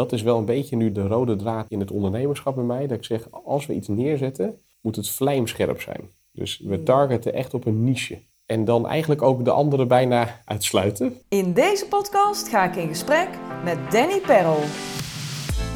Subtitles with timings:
[0.00, 2.86] dat is wel een beetje nu de rode draad in het ondernemerschap bij mij.
[2.86, 6.10] Dat ik zeg, als we iets neerzetten, moet het vlijmscherp zijn.
[6.32, 8.22] Dus we targeten echt op een niche.
[8.46, 11.14] En dan eigenlijk ook de anderen bijna uitsluiten.
[11.28, 13.28] In deze podcast ga ik in gesprek
[13.64, 14.60] met Danny Perrel.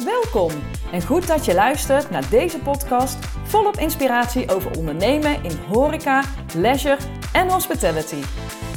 [0.05, 0.51] Welkom
[0.91, 6.23] en goed dat je luistert naar deze podcast volop inspiratie over ondernemen in horeca,
[6.55, 6.97] leisure
[7.33, 8.21] en hospitality.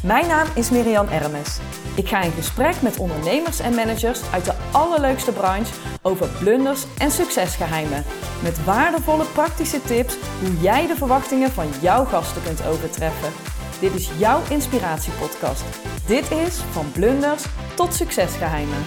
[0.02, 1.60] Mijn naam is Miriam Ermes.
[1.98, 7.10] Ik ga in gesprek met ondernemers en managers uit de allerleukste branche over blunders en
[7.10, 8.04] succesgeheimen.
[8.42, 13.32] Met waardevolle praktische tips hoe jij de verwachtingen van jouw gasten kunt overtreffen.
[13.80, 15.64] Dit is jouw inspiratiepodcast.
[16.06, 18.82] Dit is van blunders tot succesgeheimen.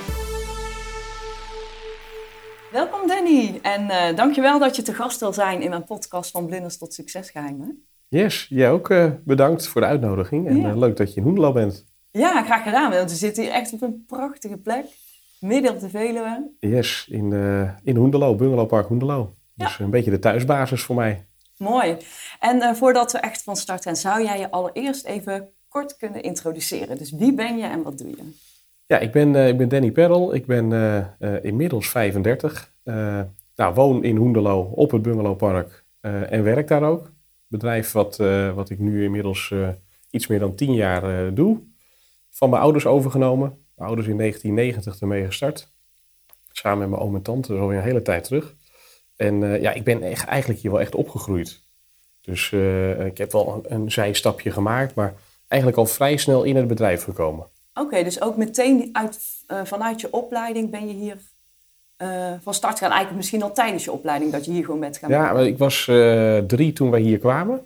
[2.72, 6.45] Welkom Danny en uh, dankjewel dat je te gast wil zijn in mijn podcast van
[6.45, 7.86] blunders tot succesgeheimen.
[8.08, 10.70] Yes, jij ook uh, bedankt voor de uitnodiging en ja.
[10.70, 11.91] uh, leuk dat je in Hoendelo bent.
[12.12, 12.92] Ja, graag gedaan.
[12.92, 14.86] Want we zitten hier echt op een prachtige plek,
[15.40, 16.52] midden op de Veluwe.
[16.60, 17.34] Yes, in,
[17.84, 19.36] in Hoendelo, Bungalowpark Hoendelo.
[19.56, 19.84] Dus ja.
[19.84, 21.26] een beetje de thuisbasis voor mij.
[21.58, 21.98] Mooi.
[22.40, 26.98] En voordat we echt van start gaan, zou jij je allereerst even kort kunnen introduceren?
[26.98, 28.23] Dus wie ben je en wat doe je?
[28.86, 30.36] Ja, ik ben, ik ben Danny Perrel.
[30.36, 30.72] Ik ben
[31.42, 32.73] inmiddels 35.
[33.56, 37.12] nou, woon in Hoendelo op het Bungalowpark en werk daar ook
[37.52, 39.70] bedrijf wat, uh, wat ik nu inmiddels uh,
[40.09, 41.59] iets meer dan tien jaar uh, doe.
[42.42, 43.50] Van mijn ouders overgenomen.
[43.75, 45.72] Mijn ouders in 1990 ermee gestart.
[46.52, 48.56] Samen met mijn oom en tante, alweer een hele tijd terug.
[49.16, 51.64] En ja, ik ben echt, eigenlijk hier wel echt opgegroeid.
[52.22, 52.52] Dus
[53.06, 55.14] ik heb wel een, een, zijstapje gemaakt, maar
[55.47, 57.47] eigenlijk al vrij snel in het bedrijf gekomen.
[57.73, 59.19] Oké, dus ook meteen uit,
[59.64, 61.17] vanuit je opleiding ben je hier
[62.42, 62.89] van start gaan?
[62.89, 65.58] Eigenlijk misschien al tijdens je opleiding dat je hier gewoon bent gaan Ja, maar ik
[65.58, 65.84] was
[66.47, 67.66] drie toen wij hier kwamen.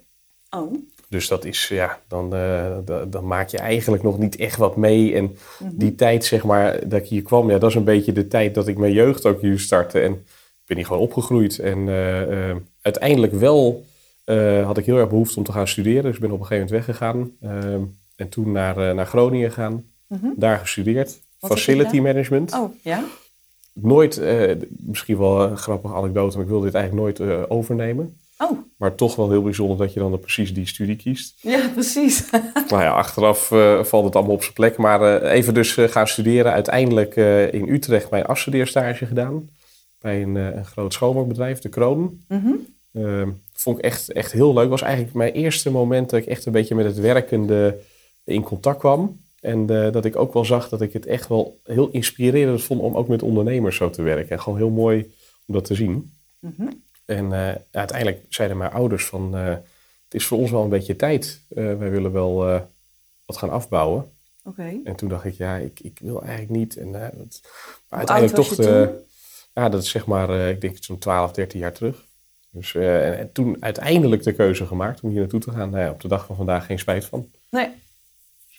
[0.50, 0.74] Oh.
[1.16, 2.78] Dus dat is, ja, dan, uh,
[3.08, 5.14] dan maak je eigenlijk nog niet echt wat mee.
[5.14, 5.72] En mm -hmm.
[5.74, 8.56] die tijd, zeg maar, dat ik hier kwam, ja, dat is een beetje de tijd
[8.56, 10.00] dat ik mijn jeugd ook hier startte.
[10.00, 11.60] En ik ben hier gewoon opgegroeid.
[11.60, 11.90] En
[12.82, 13.86] uiteindelijk wel
[14.64, 16.04] had ik heel erg behoefte om te gaan studeren.
[16.04, 17.32] Dus ik ben op een gegeven moment weggegaan.
[18.16, 19.86] en toen naar, naar Groningen gegaan.
[20.08, 20.34] Mm -hmm.
[20.38, 21.20] Daar gestudeerd.
[21.40, 22.54] Wat Facility management.
[22.54, 23.04] Oh, ja?
[23.74, 24.22] nooit,
[24.68, 28.18] misschien wel een grappige anekdote, maar ik wilde dit eigenlijk nooit overnemen.
[28.38, 28.60] Oh.
[28.78, 31.38] Maar toch wel heel bijzonder dat je dan precies die studie kiest.
[31.42, 32.30] Ja, precies.
[32.70, 34.78] nou ja, achteraf uh, valt het allemaal op zijn plek.
[34.78, 36.52] Maar even dus gaan studeren.
[36.52, 37.16] Uiteindelijk
[37.52, 39.50] in Utrecht mijn afstudeerstage gedaan.
[40.00, 42.20] Bij een, een groot schoonmaakbedrijf, de Kroon.
[42.28, 43.42] Mm -hmm.
[43.54, 44.70] vond ik echt, echt heel leuk.
[44.70, 47.78] was eigenlijk mijn eerste moment dat ik echt een beetje met het werkende
[48.24, 49.20] in contact kwam.
[49.40, 52.96] En dat ik ook wel zag dat ik het echt wel heel inspirerend vond om
[52.96, 54.30] ook met ondernemers zo te werken.
[54.30, 55.14] En gewoon heel mooi
[55.46, 56.14] om dat te zien.
[56.40, 56.84] Mm -hmm.
[57.06, 59.48] En uh, uiteindelijk zeiden mijn ouders van, uh,
[60.04, 61.42] het is voor ons wel een beetje tijd.
[61.48, 62.36] wij willen wel
[63.26, 64.12] wat gaan afbouwen.
[64.44, 64.82] Okay.
[64.84, 66.78] En toen dacht ik, ja, ik, ik wil eigenlijk niet.
[66.78, 67.42] En, dat,
[67.90, 68.58] maar uiteindelijk toch,
[69.54, 72.06] ja, dat is zeg maar, ik denk zo'n 12, 13 jaar terug.
[72.50, 75.70] Dus en, en, toen uiteindelijk de keuze gemaakt om hier naartoe te gaan.
[75.70, 77.32] Nou ja, op de dag van vandaag geen spijt van.
[77.50, 77.70] Nee.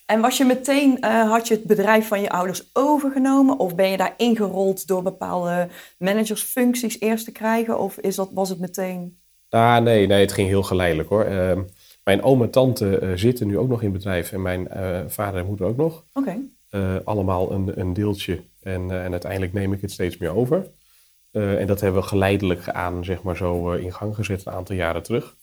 [0.06, 3.58] En was je meteen, uh, had je het bedrijf van je ouders overgenomen?
[3.58, 5.68] Of ben je daar ingerold door bepaalde
[5.98, 7.78] managersfuncties eerst te krijgen?
[7.78, 9.18] Of is dat, was het meteen...
[9.48, 11.26] Ah, nee, nee, het ging heel geleidelijk hoor.
[11.28, 11.58] Uh,
[12.04, 14.68] mijn oom en tante uh, zitten nu ook nog in het bedrijf en mijn
[15.08, 16.04] vader en moeder ook nog.
[16.12, 16.38] Oké.
[16.70, 17.00] Okay.
[17.04, 20.70] allemaal een, een deeltje en, en uiteindelijk neem ik het steeds meer over.
[21.30, 25.02] en dat hebben we geleidelijk aan, zeg maar zo, in gang gezet een aantal jaren
[25.02, 25.36] terug.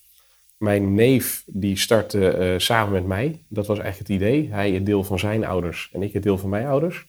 [0.64, 3.44] Mijn neef die startte uh, samen met mij.
[3.48, 4.50] Dat was eigenlijk het idee.
[4.52, 7.08] Hij het deel van zijn ouders en ik het deel van mijn ouders.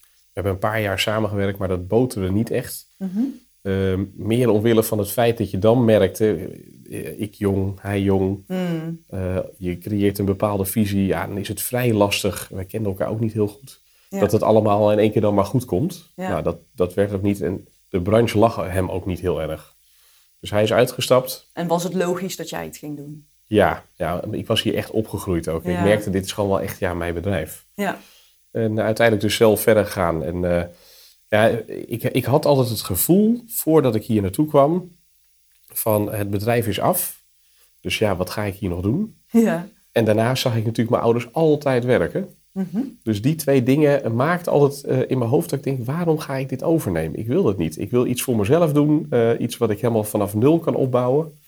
[0.00, 2.86] We hebben een paar jaar samengewerkt, maar dat boterde niet echt.
[2.98, 3.34] Mm -hmm.
[3.62, 6.50] uh, meer omwille van het feit dat je dan merkte,
[7.18, 8.44] ik jong, hij jong.
[8.46, 9.04] Mm.
[9.10, 11.06] Uh, je creëert een bepaalde visie.
[11.06, 12.48] Ja, dan is het vrij lastig.
[12.52, 13.80] Wij kenden elkaar ook niet heel goed.
[14.08, 14.20] Ja.
[14.20, 16.12] Dat het allemaal in één keer dan maar goed komt.
[16.16, 16.28] Ja.
[16.28, 17.40] Nou, dat, dat werd ook niet.
[17.40, 19.71] En de branche lag hem ook niet heel erg.
[20.42, 21.50] Dus hij is uitgestapt.
[21.52, 23.26] En was het logisch dat jij het ging doen?
[23.46, 25.64] Ja, ja ik was hier echt opgegroeid ook.
[25.64, 25.78] Ja.
[25.78, 27.66] Ik merkte, dit is gewoon wel echt ja, mijn bedrijf.
[27.74, 27.98] Ja.
[28.50, 30.24] En uiteindelijk dus zelf verder gegaan.
[30.24, 30.62] En uh,
[31.28, 34.96] ja, ik, ik had altijd het gevoel, voordat ik hier naartoe kwam,
[35.66, 37.24] van het bedrijf is af.
[37.80, 39.22] Dus ja, wat ga ik hier nog doen?
[39.30, 39.68] Ja.
[39.92, 42.34] En daarna zag ik natuurlijk mijn ouders altijd werken.
[42.52, 42.98] Mm -hmm.
[43.02, 46.36] Dus die twee dingen maakt altijd uh, in mijn hoofd dat ik denk, waarom ga
[46.36, 47.18] ik dit overnemen?
[47.18, 47.78] Ik wil dat niet.
[47.78, 51.38] Ik wil iets voor mezelf doen, uh, iets wat ik helemaal vanaf nul kan opbouwen.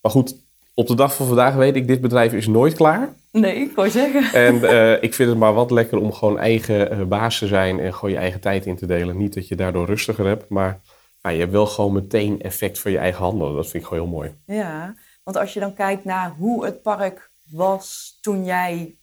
[0.00, 0.36] Maar goed,
[0.74, 3.14] op de dag van vandaag weet ik, dit bedrijf is nooit klaar.
[3.32, 4.32] Nee, ik wou zeggen.
[4.32, 7.94] En uh, ik vind het maar wat lekker om gewoon eigen baas te zijn en
[7.94, 9.16] gewoon je eigen tijd in te delen.
[9.16, 10.80] Niet dat je daardoor rustiger hebt, maar
[11.22, 13.54] je hebt wel gewoon meteen effect voor je eigen handelen.
[13.54, 14.34] Dat vind ik gewoon heel mooi.
[14.46, 14.94] Ja,
[15.24, 18.96] want als je dan kijkt naar hoe het park was toen jij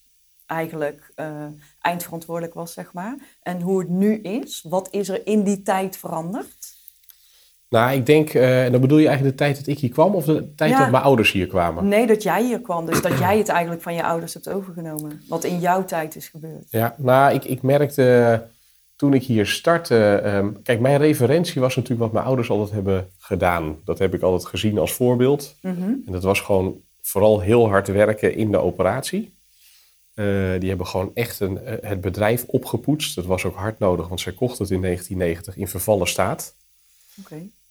[0.52, 1.46] eigenlijk uh,
[1.80, 3.16] eindverantwoordelijk was, zeg maar.
[3.42, 4.66] En hoe het nu is.
[4.70, 6.80] Wat is er in die tijd veranderd?
[7.70, 10.26] Nou, ik denk, uh, dan bedoel je eigenlijk de tijd dat ik hier kwam of
[10.26, 11.88] de tijd dat mijn ouders hier kwamen?
[11.88, 12.86] Nee, dat jij hier kwam.
[12.86, 15.22] Dus dat jij het eigenlijk van je ouders hebt overgenomen.
[15.28, 16.68] Wat in jouw tijd is gebeurd.
[16.70, 18.48] Ja, nou, ik, ik merkte
[18.96, 20.22] toen ik hier startte.
[20.26, 23.78] Um, kijk, mijn referentie was natuurlijk wat mijn ouders altijd hebben gedaan.
[23.86, 25.56] Dat heb ik altijd gezien als voorbeeld.
[25.62, 25.82] Mhm.
[25.82, 29.40] En dat was gewoon vooral heel hard werken in de operatie.
[30.16, 33.16] Uh, die hebben gewoon echt een, het bedrijf opgepoetst.
[33.16, 36.56] Dat was ook hard nodig, want zij kochten het in 1990 in vervallen staat.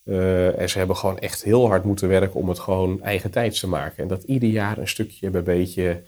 [0.05, 3.61] Uh, en ze hebben gewoon echt heel hard moeten werken om het gewoon eigen tijds
[3.61, 4.03] te maken.
[4.03, 6.03] En dat ieder jaar een stukje bij beetje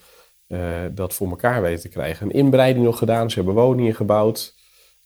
[0.92, 2.26] dat voor elkaar weten te krijgen.
[2.26, 4.54] Een inbreiding nog gedaan, ze hebben woningen gebouwd.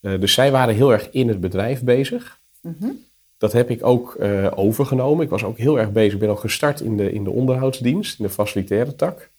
[0.01, 2.39] Dus zij waren heel erg in het bedrijf bezig.
[2.61, 3.05] Mm -hmm.
[3.37, 4.17] Dat heb ik ook
[4.55, 5.23] overgenomen.
[5.23, 6.13] Ik was ook heel erg bezig.
[6.13, 9.29] Ik ben ook gestart in de, in de onderhoudsdienst, in de facilitaire tak.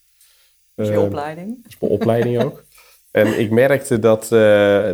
[0.78, 1.62] Dat is je opleiding.
[1.62, 2.62] Dat is mijn opleiding ook.
[3.10, 4.28] En ik merkte dat,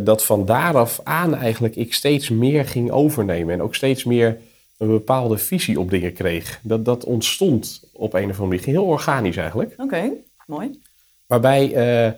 [0.04, 3.54] dat van daaraf aan eigenlijk ik steeds meer ging overnemen.
[3.54, 4.38] En ook steeds meer
[4.78, 6.60] een bepaalde visie op dingen kreeg.
[6.62, 8.64] Dat, dat ontstond op een of andere manier.
[8.64, 9.72] Heel organisch eigenlijk.
[9.72, 10.12] Oké, okay,
[10.46, 10.80] mooi.
[11.26, 11.76] Waarbij
[12.06, 12.12] uh,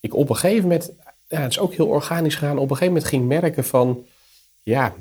[0.00, 0.92] ik op een gegeven moment,
[1.28, 4.04] ja, het is ook heel organisch gegaan, op een gegeven moment ging merken van,
[4.62, 4.94] ja,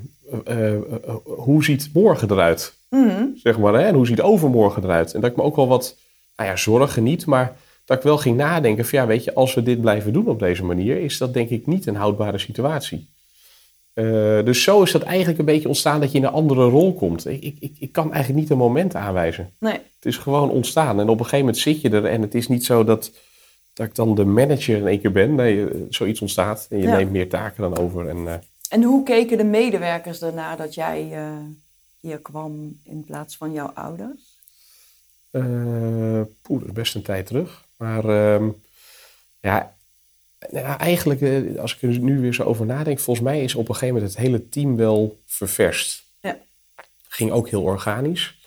[0.48, 0.82] uh, uh,
[1.24, 2.74] hoe ziet morgen eruit?
[2.90, 3.38] Mm -hmm.
[3.38, 3.82] Zeg maar, hè?
[3.82, 5.14] en hoe ziet overmorgen eruit?
[5.14, 5.98] En dat ik me ook wel wat,
[6.36, 9.54] nou ja, zorgen niet, maar dat ik wel ging nadenken van, ja, weet je, als
[9.54, 13.14] we dit blijven doen op deze manier, is dat denk ik niet een houdbare situatie.
[13.94, 16.94] Uh, dus zo is dat eigenlijk een beetje ontstaan dat je in een andere rol
[16.94, 17.26] komt.
[17.28, 19.54] Ik, ik, ik kan eigenlijk niet een moment aanwijzen.
[19.60, 19.74] Nee.
[19.74, 21.00] Het is gewoon ontstaan.
[21.00, 23.12] En op een gegeven moment zit je er en het is niet zo dat,
[23.74, 25.36] dat ik dan de manager in één keer ben.
[25.36, 26.96] Nee, zoiets ontstaat en je Ja.
[26.96, 28.08] neemt meer taken dan over.
[28.10, 28.34] En, uh,
[28.70, 31.38] En hoe keken de medewerkers ernaar dat jij uh,
[32.00, 34.34] hier kwam in plaats van jouw ouders?
[36.42, 37.65] poeh, dat is best een tijd terug.
[37.78, 38.50] Maar uh,
[39.40, 39.76] ja,
[40.52, 43.70] nou, eigenlijk, uh, als ik er nu weer zo over nadenk, volgens mij is op
[43.70, 46.04] een gegeven moment het hele team wel ververst.
[46.20, 46.38] Ja.
[47.08, 48.38] Ging ook heel organisch.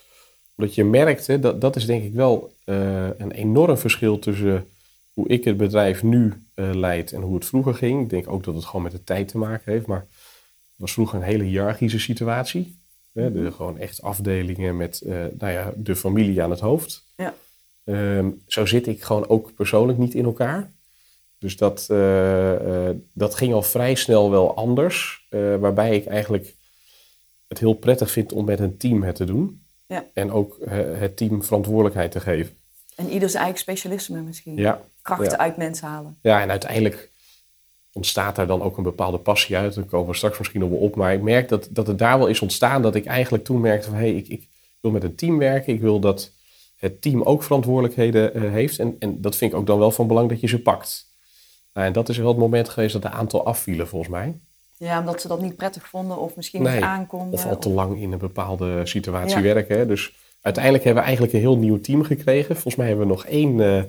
[0.56, 4.68] Omdat je merkte, dat, dat is denk ik wel uh, een enorm verschil tussen
[5.12, 8.02] hoe ik het bedrijf nu uh, leid en hoe het vroeger ging.
[8.02, 9.86] Ik denk ook dat het gewoon met de tijd te maken heeft.
[9.86, 12.78] Maar het was vroeger een hele hiërarchische situatie.
[13.12, 17.04] Hè, de, gewoon echt afdelingen met uh, nou ja, de familie aan het hoofd.
[17.16, 17.34] Ja.
[17.88, 20.72] Um, zo zit ik gewoon ook persoonlijk niet in elkaar.
[21.38, 25.26] Dus dat, uh, uh, dat ging al vrij snel wel anders.
[25.30, 26.54] Uh, waarbij ik eigenlijk
[27.46, 29.62] het heel prettig vind om met een team het te doen.
[29.86, 30.04] Ja.
[30.14, 30.58] En ook
[30.98, 32.56] het team verantwoordelijkheid te geven.
[32.96, 34.56] En ieders eigen specialisme misschien.
[34.56, 34.80] Ja.
[35.02, 35.38] Krachten ja.
[35.38, 36.18] uit mensen halen.
[36.22, 37.10] Ja, en uiteindelijk
[37.92, 39.74] ontstaat daar dan ook een bepaalde passie uit.
[39.74, 40.94] Daar komen we straks misschien nog wel op.
[40.96, 43.88] Maar ik merk dat, dat het daar wel is ontstaan dat ik eigenlijk toen merkte
[43.88, 43.98] van...
[43.98, 44.48] hé, hey, ik, ik
[44.80, 45.72] wil met een team werken.
[45.72, 46.32] Ik wil dat
[46.78, 48.78] het team ook verantwoordelijkheden uh, heeft.
[48.78, 51.06] En, en dat vind ik ook dan wel van belang dat je ze pakt.
[51.72, 54.38] Nou, en dat is wel het moment geweest dat een aantal afvielen volgens mij.
[54.76, 57.32] Ja, omdat ze dat niet prettig vonden of misschien nee, niet aankonden.
[57.32, 57.74] Of al te of...
[57.74, 59.42] lang in een bepaalde situatie Ja.
[59.42, 59.78] werken.
[59.78, 59.86] Hè.
[59.86, 62.54] Dus uiteindelijk hebben we eigenlijk een heel nieuw team gekregen.
[62.54, 63.82] Volgens mij hebben we nog één uh,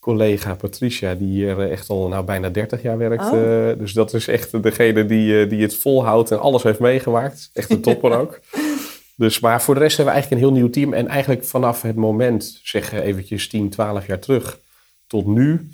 [0.00, 3.30] collega, Patricia, die hier uh, echt al nou, bijna 30 jaar werkt.
[3.30, 3.40] Oh.
[3.40, 7.50] Uh, dus dat is echt degene die, die het volhoudt en alles heeft meegemaakt.
[7.52, 8.40] Echt een topper ook.
[9.16, 10.92] Dus, maar voor de rest hebben we eigenlijk een heel nieuw team.
[10.92, 14.60] En eigenlijk vanaf het moment, zeg eventjes 10, 12 jaar terug,
[15.06, 15.68] tot nu,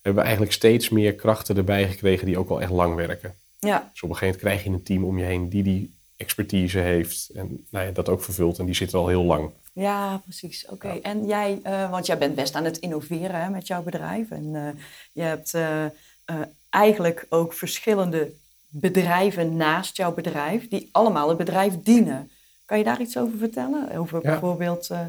[0.00, 3.34] hebben we eigenlijk steeds meer krachten erbij gekregen die ook al echt lang werken.
[3.58, 5.94] Ja, Dus op een gegeven moment krijg je een team om je heen die die
[6.16, 8.58] expertise heeft en nou ja, dat ook vervult.
[8.58, 9.50] En die zit er al heel lang.
[9.72, 10.66] ja precies.
[10.68, 10.92] Oké.
[10.92, 11.00] Ja.
[11.00, 14.30] En jij, eh, want jij bent best aan het innoveren hè, met jouw bedrijf.
[14.30, 15.84] En eh, je hebt eh,
[16.70, 18.32] eigenlijk ook verschillende
[18.68, 22.30] bedrijven naast jouw bedrijf, die allemaal het bedrijf dienen.
[22.66, 23.96] Kan je daar iets over vertellen?
[23.96, 24.30] Over Ja.
[24.30, 25.00] bijvoorbeeld eh,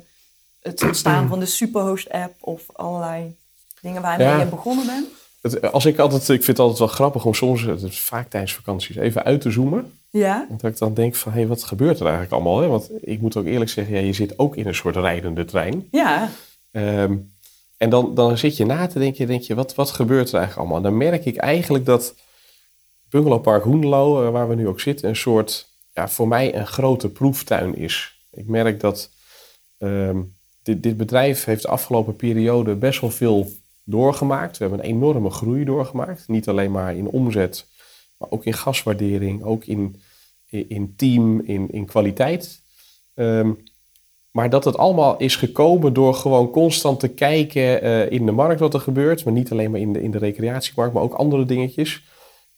[0.62, 3.36] het ontstaan van de Superhost-app of allerlei
[3.82, 4.40] dingen waarmee Ja.
[4.40, 5.08] je begonnen bent?
[5.42, 8.30] Het, als ik, altijd, ik vind het altijd wel grappig om soms, het is vaak
[8.30, 9.92] tijdens vakanties, even uit te zoomen.
[10.10, 10.46] Ja.
[10.50, 12.60] Want dat ik dan denk van, hé, hey, wat gebeurt er eigenlijk allemaal?
[12.62, 12.68] Hè?
[12.68, 15.88] Want ik moet ook eerlijk zeggen, ja, je zit ook in een soort rijdende trein.
[15.92, 16.30] Ja.
[16.72, 17.16] Ehm,
[17.78, 20.58] en dan, dan zit je na te denken, denk je, wat, wat gebeurt er eigenlijk
[20.58, 20.78] allemaal?
[20.78, 22.14] En dan merk ik eigenlijk dat
[23.10, 27.10] Bungalowpark Hoenlo, uh, waar we nu ook zitten, een soort, ja, voor mij een grote
[27.10, 28.20] proeftuin is.
[28.32, 29.10] Ik merk dat
[29.78, 33.50] um, dit, dit bedrijf heeft de afgelopen periode best wel veel
[33.84, 34.58] doorgemaakt.
[34.58, 36.28] We hebben een enorme groei doorgemaakt.
[36.28, 37.68] Niet alleen maar in omzet,
[38.18, 40.02] maar ook in gaswaardering, ook in,
[40.48, 42.62] in, team, in, in kwaliteit.
[43.16, 43.64] Um,
[44.32, 48.60] maar dat het allemaal is gekomen door gewoon constant te kijken uh, in de markt
[48.60, 49.24] wat er gebeurt.
[49.24, 52.04] Maar niet alleen maar in de, in de recreatiemarkt, maar ook andere dingetjes.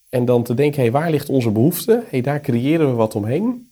[0.10, 2.04] En dan te denken, hé, hey, waar ligt onze behoefte?
[2.10, 3.72] Hey, daar creëren we wat omheen.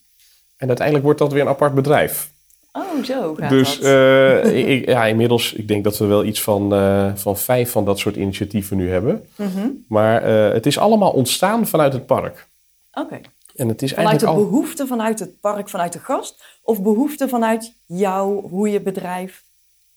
[0.58, 2.32] En uiteindelijk wordt dat weer een apart bedrijf.
[2.72, 3.92] Oh, zo gaat Dus dat.
[3.92, 7.86] eh, ik, ja, inmiddels, ik denk dat we wel iets van, eh, van vijf van
[7.86, 9.26] dat soort initiatieven nu hebben.
[9.36, 9.68] Mhm.
[9.88, 12.48] Maar eh, het is allemaal ontstaan vanuit het park.
[12.94, 13.20] Oké.
[13.56, 14.50] En het is Vanuit eigenlijk de al...
[14.50, 16.44] behoefte vanuit het park, vanuit de gast?
[16.62, 19.44] Of behoefte vanuit jou, hoe je bedrijf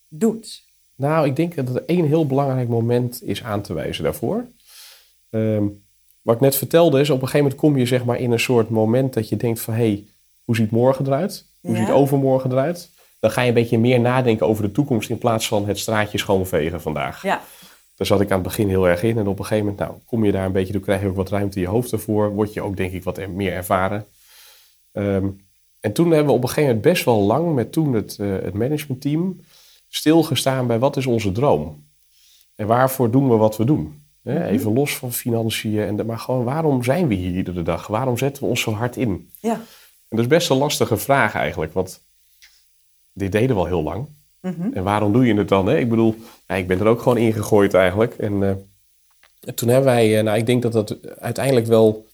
[0.09, 0.63] doet?
[0.97, 4.47] Nou, ik denk dat er één heel belangrijk moment is aan te wijzen daarvoor.
[5.31, 5.65] Ehm,
[6.23, 8.41] wat ik net vertelde is, op een gegeven moment kom je zeg maar in een
[8.41, 9.75] soort moment dat je denkt van...
[9.75, 10.05] hé, hey,
[10.45, 11.47] hoe ziet morgen eruit?
[11.61, 11.79] Hoe Ja.
[11.85, 12.91] ziet overmorgen eruit?
[13.21, 16.19] Dan ga je een beetje meer nadenken over de toekomst in plaats van het straatje
[16.19, 17.23] schoonvegen vandaag.
[17.23, 17.43] Ja.
[17.97, 19.19] Daar zat ik aan het begin heel erg in.
[19.19, 21.17] En op een gegeven moment, nou, kom je daar een beetje, dan krijg je ook
[21.17, 22.31] wat ruimte in je hoofd ervoor.
[22.31, 24.07] Word je ook, denk ik, wat er- meer ervaren.
[24.93, 25.27] Ehm,
[25.81, 28.29] en toen hebben we op een gegeven moment best wel lang met toen het, eh,
[28.31, 29.41] het managementteam
[29.89, 31.85] stilgestaan bij wat is onze droom?
[32.55, 34.00] En waarvoor doen we wat we doen?
[34.23, 37.87] Hè, Even los van financiën, en de, maar gewoon waarom zijn we hier iedere dag?
[37.87, 39.31] Waarom zetten we ons zo hard in?
[39.41, 39.53] Ja.
[40.09, 42.03] En dat is best een lastige vraag eigenlijk, want
[43.13, 44.09] dit deden we al heel lang.
[44.41, 44.73] Mhm.
[44.73, 45.67] En waarom doe je het dan?
[45.67, 45.79] Hè?
[45.79, 46.15] Ik bedoel,
[46.47, 48.15] ik ben er ook gewoon ingegooid eigenlijk.
[48.15, 48.49] En, eh,
[49.41, 52.07] en toen hebben wij, eh, nou ik denk dat dat uiteindelijk wel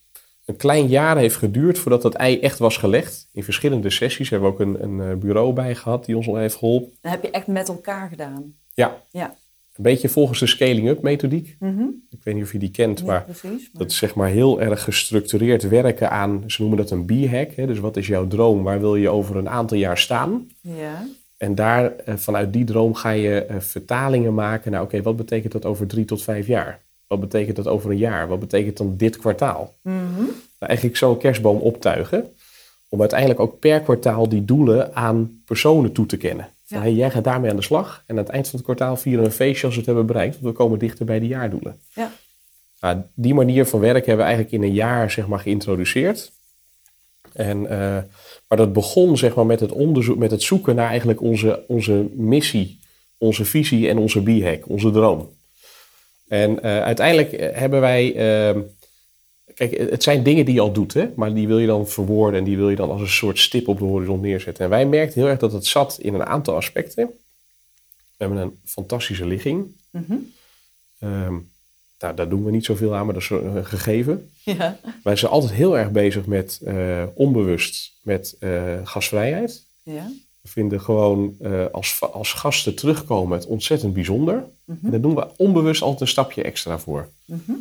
[0.45, 3.29] een klein jaar heeft geduurd voordat dat ei echt was gelegd.
[3.33, 6.37] In verschillende sessies hebben we ook een, een eh, bureau bij gehad die ons al
[6.37, 6.93] heeft geholpen.
[7.01, 8.55] Dat heb je echt met elkaar gedaan.
[8.75, 9.37] Ja, Ja.
[9.77, 11.57] Een beetje volgens de scaling-up methodiek.
[11.59, 11.83] Mhm.
[12.11, 13.43] Ik weet niet of je die kent, maar precies.
[13.43, 17.57] maar- dat is zeg maar heel erg gestructureerd werken aan, ze noemen dat een B-hack.
[17.57, 18.63] Dus wat is jouw droom?
[18.63, 20.49] Waar wil je over een aantal jaar staan?
[20.61, 21.07] Ja.
[21.37, 24.71] En daar, eh, vanuit die droom ga je eh, vertalingen maken.
[24.73, 26.85] Nou, oké, wat betekent dat over drie tot vijf jaar?
[27.07, 28.29] Wat betekent dat over een jaar?
[28.29, 29.75] Wat betekent dan dit kwartaal?
[29.83, 29.97] Mhm.
[30.59, 32.25] Nou, eigenlijk zo'n kerstboom optuigen.
[32.89, 36.49] Om uiteindelijk ook per kwartaal die doelen aan personen toe te kennen.
[36.67, 36.89] Ja.
[36.89, 38.03] jij gaat daarmee aan de slag.
[38.07, 40.07] En aan het eind van het kwartaal vieren we een feestje als we het hebben
[40.07, 40.35] bereikt.
[40.35, 41.81] Want we komen dichter bij die jaardoelen.
[41.95, 42.13] Ja.
[42.81, 46.33] Nou, die manier van werken hebben we eigenlijk in een jaar zeg maar, geïntroduceerd.
[47.33, 48.03] En, eh,
[48.49, 52.07] maar dat begon zeg maar, met, het onderzoek, met het zoeken naar eigenlijk onze, onze
[52.15, 52.81] missie,
[53.19, 55.35] onze visie en onze b-hack, onze droom.
[56.29, 58.15] En eh, uiteindelijk eh, hebben wij.
[58.15, 58.61] ehm,
[59.55, 61.09] kijk, het zijn dingen die je al doet, hè?
[61.17, 63.69] maar die wil je dan verwoorden en die wil je dan als een soort stip
[63.69, 64.65] op de horizon neerzetten.
[64.65, 67.07] En wij merkten heel erg dat het zat in een aantal aspecten.
[68.17, 69.67] We hebben een fantastische ligging.
[69.91, 70.15] Mhm.
[70.99, 71.35] Ehm,
[71.99, 74.31] nou, daar doen we niet zoveel aan, maar dat is een gegeven.
[74.47, 74.79] Ja.
[75.03, 79.65] Wij zijn altijd heel erg bezig met eh, onbewust met eh, gastvrijheid.
[79.83, 80.11] Ja.
[80.41, 84.45] We vinden gewoon eh, als, als gasten terugkomen het ontzettend bijzonder.
[84.65, 84.85] Mhm.
[84.85, 87.09] En daar doen we onbewust altijd een stapje extra voor.
[87.25, 87.53] Mhm.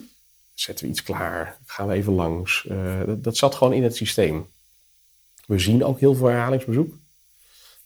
[0.55, 2.67] Zetten we iets klaar, gaan we even langs.
[2.67, 4.47] Eh, dat, dat zat gewoon in het systeem.
[5.47, 6.93] We zien ook heel veel herhalingsbezoek.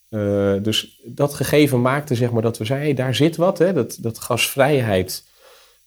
[0.10, 3.58] Eh, dus dat gegeven maakte zeg maar dat we zeiden, daar zit wat.
[3.58, 3.74] Hè?
[3.74, 5.24] Dat, dat gasvrijheid,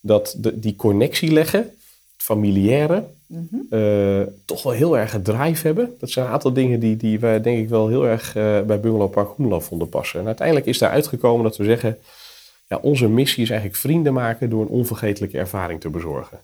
[0.01, 1.73] dat, de, die connectie leggen, het
[2.17, 3.57] familiaire, Mhm.
[3.71, 5.95] eh, toch wel heel erg het drive hebben.
[5.99, 8.33] Dat zijn een aantal dingen die, die wij denk ik wel heel erg
[8.67, 10.21] bij Bungalow Park Hoemelo vonden passen.
[10.21, 11.99] En uiteindelijk is daar uitgekomen dat we zeggen,
[12.69, 16.39] ja, onze missie is eigenlijk vrienden maken door een onvergetelijke ervaring te bezorgen.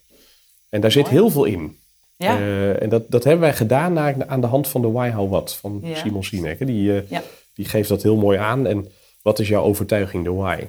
[0.68, 1.14] En daar zit Mooi.
[1.14, 1.76] heel veel in.
[2.16, 2.36] Ja.
[2.38, 5.30] Eh, en dat, dat hebben wij gedaan na- aan de hand van de Why, How,
[5.30, 5.94] What van Ja.
[5.94, 6.58] Simon Sinek.
[6.58, 6.64] hè.
[6.66, 7.22] Die, eh, Ja.
[7.54, 8.66] die geeft dat heel mooi aan.
[8.66, 8.88] En
[9.22, 10.66] wat is jouw overtuiging, de why?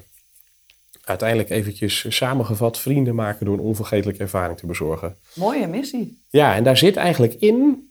[1.04, 5.16] Uiteindelijk eventjes samengevat, vrienden maken door een onvergetelijke ervaring te bezorgen.
[5.36, 6.24] Mooie missie.
[6.30, 7.88] Ja, en daar zit eigenlijk in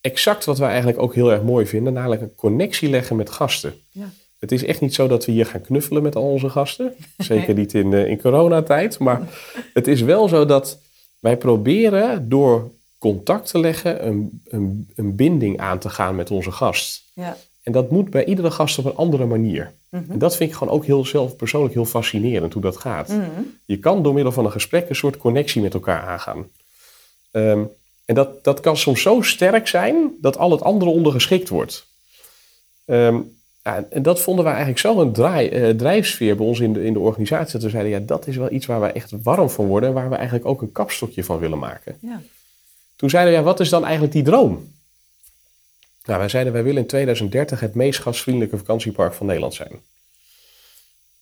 [0.00, 3.74] exact wat wij eigenlijk ook heel erg mooi vinden, namelijk een connectie leggen met gasten.
[3.90, 4.10] Ja.
[4.38, 6.94] Het is echt niet zo dat we hier gaan knuffelen met al onze gasten.
[7.18, 8.98] Zeker niet in, eh, in coronatijd.
[8.98, 9.20] Maar
[9.74, 10.78] het is wel zo dat
[11.22, 16.52] wij proberen door contact te leggen een, een, een binding aan te gaan met onze
[16.52, 17.10] gast.
[17.14, 17.36] Ja.
[17.62, 19.72] En dat moet bij iedere gast op een andere manier.
[19.90, 20.10] Mhm.
[20.10, 23.08] En dat vind ik gewoon ook heel zelf persoonlijk heel fascinerend hoe dat gaat.
[23.08, 23.40] Mhm.
[23.64, 26.46] Je kan door middel van een gesprek een soort connectie met elkaar aangaan.
[27.30, 27.64] Ehm,
[28.04, 31.86] en dat, dat kan soms zo sterk zijn dat al het andere ondergeschikt wordt.
[32.84, 33.20] Ehm,
[33.62, 36.84] ja, en dat vonden wij eigenlijk zo een draai, eh, drijfsfeer bij ons in de,
[36.84, 37.52] in de organisatie.
[37.52, 39.88] Dat we zeiden, ja, dat is wel iets waar wij echt warm van worden.
[39.88, 41.96] En waar we eigenlijk ook een kapstokje van willen maken.
[42.00, 42.20] Ja.
[42.96, 44.70] Toen zeiden we, ja, wat is dan eigenlijk die droom?
[46.04, 49.72] Nou, wij zeiden, wij willen in 2030 het meest gastvriendelijke vakantiepark van Nederland zijn.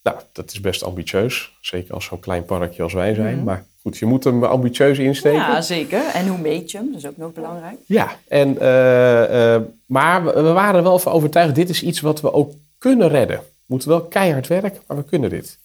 [0.02, 1.52] Nou, dat is best ambitieus.
[1.60, 3.36] Zeker als zo'n klein parkje als wij zijn.
[3.36, 3.44] Mhm.
[3.44, 5.38] Maar goed, je moet hem ambitieus insteken.
[5.38, 6.04] ja, zeker.
[6.04, 6.86] En hoe meet je hem?
[6.86, 7.76] Dat is ook nog belangrijk.
[7.86, 12.00] Ja, en, eh, eh, maar we, we waren er wel van overtuigd, dit is iets
[12.00, 13.36] wat we ook kunnen redden.
[13.36, 15.58] We moeten wel keihard werken, maar we kunnen dit.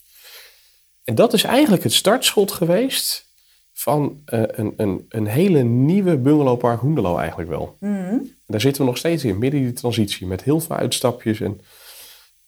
[1.03, 3.25] En dat is eigenlijk het startschot geweest
[3.73, 7.77] van eh, een, een, een hele nieuwe bungalowpark Hoendelo eigenlijk wel.
[7.79, 7.93] Mhm.
[7.93, 11.41] En daar zitten we nog steeds in, midden in die transitie, met heel veel uitstapjes.
[11.41, 11.61] En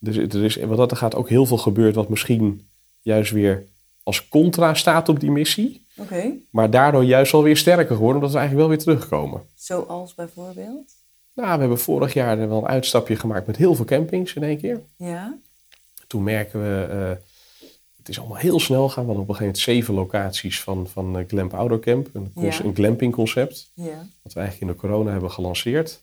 [0.01, 2.68] is- er is, wat dat er gaat ook heel veel gebeurd wat misschien
[3.01, 3.66] juist weer
[4.04, 5.86] als contra staat op die missie.
[5.98, 6.32] Oké.
[6.50, 9.42] Maar daardoor juist wel weer sterker geworden, omdat we eigenlijk wel weer terugkomen.
[9.56, 10.92] Zoals bijvoorbeeld?
[11.34, 14.58] Nou, we hebben vorig jaar wel een uitstapje gemaakt met heel veel campings in één
[14.58, 14.82] keer.
[14.98, 15.38] Ja.
[16.08, 17.25] Toen merken we, eh,
[17.98, 19.04] het is allemaal heel snel gaan.
[19.04, 22.10] We hadden op een gegeven moment zeven locaties van, van eh, Glamp Outdoor Camp.
[22.13, 22.63] Een, Ja.
[22.63, 24.08] een glamping concept, Ja.
[24.24, 26.01] wat we eigenlijk in de corona hebben gelanceerd.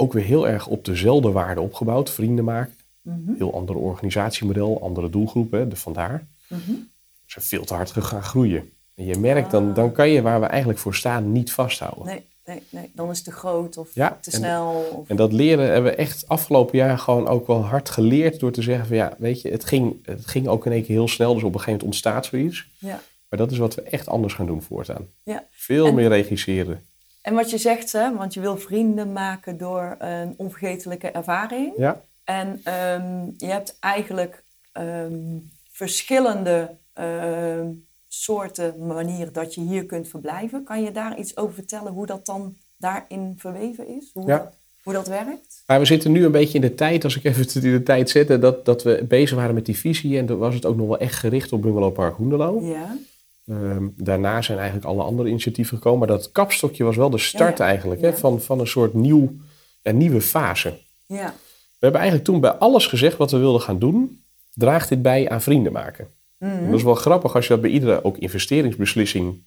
[0.00, 2.10] Ook weer heel erg op dezelfde waarden opgebouwd.
[2.10, 2.74] Vrienden maken.
[3.02, 3.32] Mhm.
[3.38, 5.68] Heel andere organisatiemodel, andere doelgroepen.
[5.68, 6.26] De vandaar.
[6.48, 6.56] We
[7.26, 8.70] zijn veel te hard gaan groeien.
[8.94, 9.74] En je merkt, dan, Ah.
[9.74, 12.04] dan kan je waar we eigenlijk voor staan niet vasthouden.
[12.06, 12.90] Nee, nee, nee.
[12.94, 14.90] Dan is het te groot of Ja, te en- snel.
[14.96, 15.08] Of...
[15.08, 18.62] En dat leren hebben we echt afgelopen jaar gewoon ook wel hard geleerd door te
[18.62, 21.34] zeggen van ja, weet je, het ging, het ging ook in één keer heel snel,
[21.34, 22.66] dus op een gegeven moment ontstaat zoiets.
[22.78, 23.00] Ja.
[23.28, 25.06] Maar dat is wat we echt anders gaan doen voortaan.
[25.22, 25.44] Ja.
[25.50, 26.84] Veel En- meer regisseren.
[27.22, 31.72] En wat je zegt, hè, want je wil vrienden maken door een onvergetelijke ervaring.
[31.76, 35.38] Ja, En ehm, je hebt eigenlijk ehm,
[35.70, 37.66] verschillende ehm,
[38.08, 40.64] soorten manieren dat je hier kunt verblijven.
[40.64, 44.10] Kan je daar iets over vertellen hoe dat dan daarin verweven is?
[44.12, 44.38] Hoe, Ja.
[44.38, 45.62] dat, hoe dat werkt?
[45.66, 48.10] maar we zitten nu een beetje in de tijd, als ik even in de tijd
[48.10, 50.18] zette, dat, dat we bezig waren met die visie.
[50.18, 52.60] En toen was het ook nog wel echt gericht op Bungalow Park Hoendelo.
[52.62, 52.96] Ja.
[53.50, 55.98] Ehm, daarna zijn eigenlijk alle andere initiatieven gekomen.
[55.98, 57.70] Maar dat kapstokje was wel de start Ja, ja.
[57.70, 58.06] eigenlijk Ja.
[58.06, 59.32] Hè, van, van een soort nieuw,
[59.82, 60.78] een nieuwe fase.
[61.06, 61.34] Ja.
[61.68, 64.22] We hebben eigenlijk toen bij alles gezegd wat we wilden gaan doen,
[64.54, 66.08] draagt dit bij aan vrienden maken.
[66.38, 66.64] Mhm.
[66.64, 69.42] Dat is wel grappig als je dat bij iedere ook investeringsbeslissing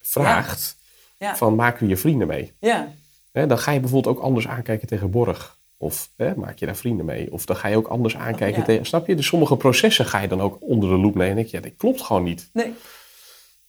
[0.00, 0.76] vraagt.
[1.18, 2.52] Van maken we je vrienden mee?
[2.60, 2.92] Ja.
[3.32, 5.58] Hè, dan ga je bijvoorbeeld ook anders aankijken tegen borg.
[5.76, 7.32] Of hè, maak je daar vrienden mee?
[7.32, 8.64] Of dan ga je ook anders aankijken ja.
[8.64, 8.86] tegen...
[8.86, 9.14] Snap je?
[9.14, 11.28] Dus sommige processen ga je dan ook onder de loep nemen.
[11.28, 12.50] En denk je, ja, dit klopt gewoon niet.
[12.52, 12.74] Nee.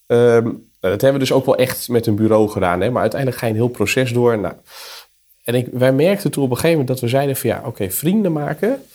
[0.05, 2.81] Ehm, nou, dat hebben we dus ook wel echt met een bureau gedaan.
[2.81, 2.89] Hè?
[2.89, 4.39] Maar uiteindelijk ga je een heel proces door.
[4.39, 4.53] Nou,
[5.43, 7.49] en ik, wij merkten toen op een gegeven moment dat we zeiden van...
[7.49, 8.85] ja, oké, vrienden maken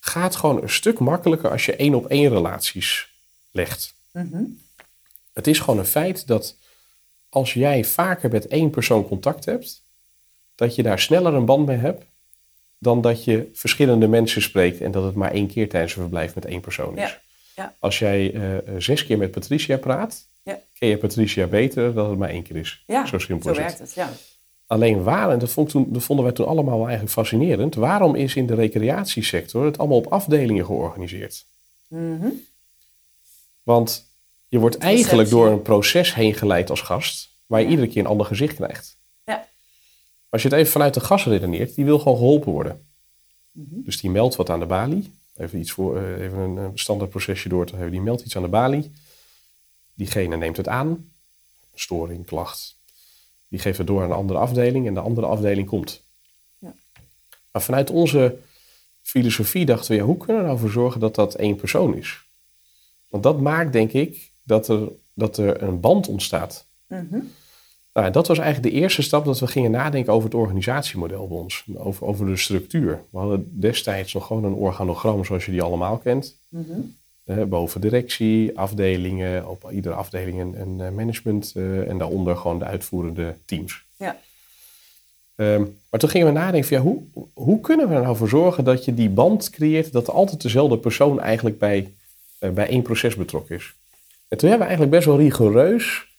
[0.00, 1.50] gaat gewoon een stuk makkelijker...
[1.50, 3.08] als je één op één relaties
[3.50, 3.94] legt.
[4.10, 4.42] Mhm.
[5.32, 6.56] Het is gewoon een feit dat
[7.28, 9.82] als jij vaker met één persoon contact hebt...
[10.54, 12.04] dat je daar sneller een band mee hebt...
[12.78, 14.80] dan dat je verschillende mensen spreekt...
[14.80, 17.10] en dat het maar één keer tijdens een verblijf met één persoon is.
[17.10, 17.20] Ja,
[17.56, 17.74] ja.
[17.78, 20.26] Als jij eh, eh, zes keer met Patricia praat...
[20.46, 20.58] Ja.
[20.78, 22.82] ken je Patricia beter dan het maar één keer is.
[22.86, 23.78] Ja, Zo simpel zo is het.
[23.78, 23.92] werkt het.
[23.94, 24.10] Ja.
[24.66, 27.74] Alleen waar, en dat, vond toen, dat vonden wij toen allemaal eigenlijk fascinerend...
[27.74, 31.44] waarom is in de recreatiesector het allemaal op afdelingen georganiseerd?
[31.88, 32.26] Mhm.
[33.62, 34.04] Want
[34.48, 37.70] je wordt eigenlijk door een proces heen geleid als gast, waar je Ja.
[37.72, 38.96] iedere keer een ander gezicht krijgt.
[39.24, 39.48] Ja.
[40.28, 42.86] Als je het even vanuit de gast redeneert, die wil gewoon geholpen worden.
[43.52, 43.64] Mhm.
[43.84, 45.12] Dus die meldt wat aan de balie.
[45.36, 47.92] Even, iets voor, eh, even een eh, standaard procesje door te hebben.
[47.92, 48.92] Die meldt iets aan de balie.
[49.96, 51.10] Diegene neemt het aan.
[51.74, 52.78] Storing, klacht.
[53.48, 56.02] Die geeft het door aan een andere afdeling en de andere afdeling komt.
[56.58, 56.74] Ja.
[57.52, 58.38] Maar vanuit onze
[59.02, 62.24] filosofie dachten we, ja, hoe kunnen we nou voor zorgen dat dat één persoon is?
[63.08, 66.66] Want dat maakt, denk ik, dat er, dat er een band ontstaat.
[66.86, 67.18] Mhm.
[67.92, 71.36] Nou, dat was eigenlijk de eerste stap dat we gingen nadenken over het organisatiemodel bij
[71.36, 71.64] ons.
[71.74, 73.02] Over, over de structuur.
[73.10, 76.38] We hadden destijds nog gewoon een organogram zoals je die allemaal kent.
[76.48, 76.80] Mhm.
[77.26, 82.64] Boven directie, afdelingen, op iedere afdeling een, een eh, management eh, en daaronder gewoon de
[82.64, 83.84] uitvoerende teams.
[83.96, 84.18] Ja.
[85.36, 87.02] Ehm, maar toen gingen we nadenken van ja, hoe,
[87.34, 90.78] hoe kunnen we er nou voor zorgen dat je die band creëert, dat altijd dezelfde
[90.78, 91.94] persoon eigenlijk bij,
[92.38, 93.74] eh, bij één proces betrokken is.
[94.28, 96.14] En toen hebben we eigenlijk best wel rigoureus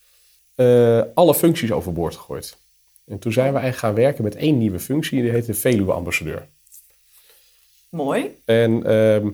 [1.14, 2.58] alle functies overboord gegooid.
[3.06, 6.48] En toen zijn we eigenlijk gaan werken met één nieuwe functie, die heet de Veluwe-ambassadeur.
[7.90, 8.38] Mooi.
[8.46, 9.28] En ehm,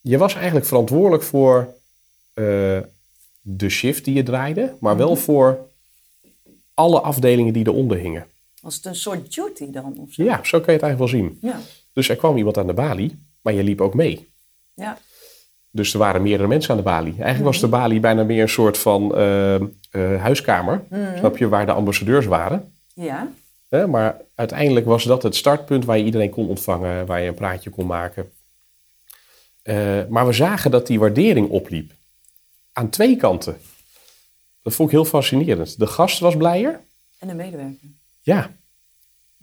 [0.00, 1.74] je was eigenlijk verantwoordelijk voor
[2.34, 2.44] eh,
[3.40, 5.20] de shift die je draaide, maar wel Mhm.
[5.20, 5.58] voor
[6.74, 8.26] alle afdelingen die eronder hingen.
[8.60, 9.94] Was het een soort duty dan?
[9.98, 10.22] Of zo?
[10.22, 11.38] Ja, zo kan je het eigenlijk wel zien.
[11.40, 11.60] Ja.
[11.92, 14.30] Dus er kwam iemand aan de balie, maar je liep ook mee.
[14.74, 14.98] Ja.
[15.70, 17.14] Dus er waren meerdere mensen aan de balie.
[17.14, 19.62] Eigenlijk was de balie bijna meer een soort van eh, eh,
[20.20, 20.82] huiskamer,
[21.18, 22.72] snap je, waar de ambassadeurs waren.
[22.94, 23.28] Ja.
[23.88, 27.70] Maar uiteindelijk was dat het startpunt waar je iedereen kon ontvangen, waar je een praatje
[27.70, 28.30] kon maken.
[29.70, 31.92] Eh, maar we zagen dat die waardering opliep.
[32.72, 33.60] Aan twee kanten.
[34.62, 35.78] Dat vond ik heel fascinerend.
[35.78, 36.80] De gast was blijer.
[37.18, 37.88] En de medewerker.
[38.20, 38.50] Ja.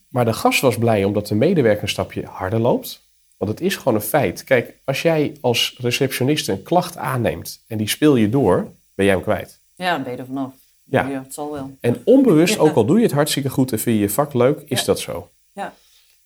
[0.09, 3.01] Maar de gast was blij omdat de medewerker een stapje harder loopt.
[3.37, 4.43] Want het is gewoon een feit.
[4.43, 9.13] Kijk, als jij als receptionist een klacht aanneemt en die speel je door, ben jij
[9.13, 9.59] hem kwijt.
[9.75, 10.53] Ja, dan ben je er vanaf.
[10.83, 11.07] Ja.
[11.07, 11.77] ja het zal wel.
[11.79, 12.59] En onbewust, Ja.
[12.59, 14.85] ook al doe je het hartstikke goed en vind je je vak leuk, is Ja.
[14.85, 15.29] dat zo.
[15.53, 15.73] Ja.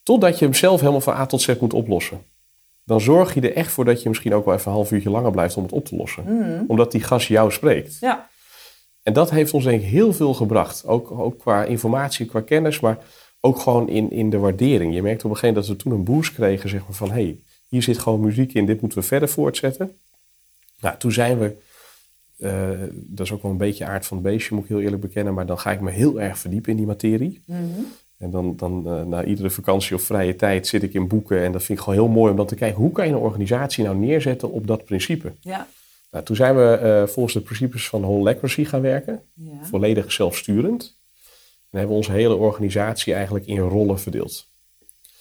[0.03, 2.23] Totdat je hem zelf helemaal van A tot Z moet oplossen.
[2.91, 5.10] Dan zorg je er echt voor dat je misschien ook wel even een half uurtje
[5.10, 6.23] langer blijft om het op te lossen.
[6.23, 6.63] Mhm.
[6.67, 7.97] Omdat die gast jou spreekt.
[7.99, 8.30] Ja.
[9.04, 10.86] En dat heeft ons denk ik heel veel gebracht.
[10.86, 12.97] Ook, ook qua informatie, qua kennis, maar
[13.41, 14.93] ook gewoon in, in de waardering.
[14.93, 17.08] Je merkte op een gegeven moment dat we toen een boost kregen zeg maar, van...
[17.08, 19.91] hé, hey, hier zit gewoon muziek in, dit moeten we verder voortzetten.
[20.80, 21.56] Nou, toen zijn we...
[22.38, 25.01] eh, dat is ook wel een beetje aard van het beestje, moet ik heel eerlijk
[25.01, 25.34] bekennen.
[25.34, 27.41] Maar dan ga ik me heel erg verdiepen in die materie.
[27.45, 27.82] Mhm.
[28.21, 31.43] En dan, dan uh, na iedere vakantie of vrije tijd zit ik in boeken.
[31.43, 33.17] En dat vind ik gewoon heel mooi om dan te kijken, hoe kan je een
[33.17, 35.34] organisatie nou neerzetten op dat principe?
[35.39, 35.67] Ja.
[36.12, 39.21] Nou, toen zijn we uh, volgens de principes van Holacracy gaan werken.
[39.34, 39.65] Ja.
[39.65, 40.99] Volledig zelfsturend.
[41.69, 44.47] En hebben we onze hele organisatie eigenlijk in rollen verdeeld.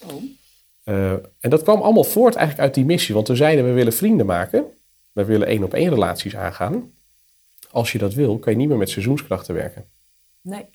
[0.04, 0.22] Oh.
[0.84, 3.14] Uh, en dat kwam allemaal voort eigenlijk uit die missie.
[3.14, 4.64] Want we zeiden, we willen vrienden maken.
[5.12, 6.92] We willen één op één relaties aangaan.
[7.70, 9.84] Als je dat wil, kan je niet meer met seizoenskrachten werken.
[10.40, 10.66] Nee.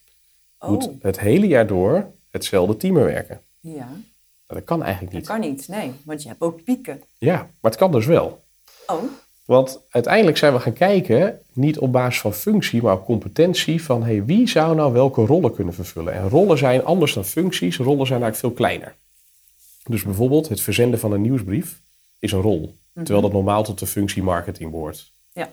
[0.60, 3.42] Je moet het hele jaar door hetzelfde team werken.
[3.60, 3.88] Ja.
[4.48, 5.26] Nou, dat kan eigenlijk niet.
[5.26, 5.92] Dat kan niet, nee.
[6.04, 7.02] Want je hebt ook pieken.
[7.18, 8.44] Ja, maar het kan dus wel.
[8.88, 9.04] Oh.
[9.46, 14.04] Want uiteindelijk zijn we gaan kijken, niet op basis van functie, maar op competentie van
[14.04, 16.14] hey, wie zou nou welke rollen kunnen vervullen.
[16.14, 18.96] En rollen zijn anders dan functies, rollen zijn eigenlijk veel kleiner.
[19.84, 21.82] Dus bijvoorbeeld het verzenden van een nieuwsbrief
[22.20, 25.14] is een rol, terwijl dat normaal tot de functie marketing behoort.
[25.34, 25.50] Ja.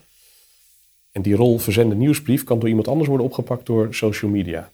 [1.10, 4.70] En die rol verzenden nieuwsbrief kan door iemand anders worden opgepakt door social media.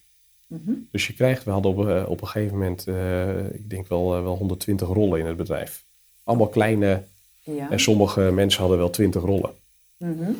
[0.49, 0.73] Mhm.
[0.91, 4.17] Dus je krijgt, we hadden op, uh, op een gegeven moment, uh, ik denk wel,
[4.17, 5.85] uh, wel 120 rollen in het bedrijf.
[6.25, 7.03] Allemaal kleine,
[7.43, 7.71] Ja.
[7.71, 9.51] en sommige mensen hadden wel 20 rollen.
[9.97, 10.31] Mhm.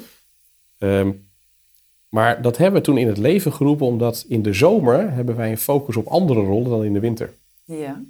[0.79, 1.27] Um,
[2.09, 5.51] maar dat hebben we toen in het leven geroepen omdat in de zomer hebben wij
[5.51, 7.33] een focus op andere rollen dan in de winter.
[7.65, 8.03] Ja.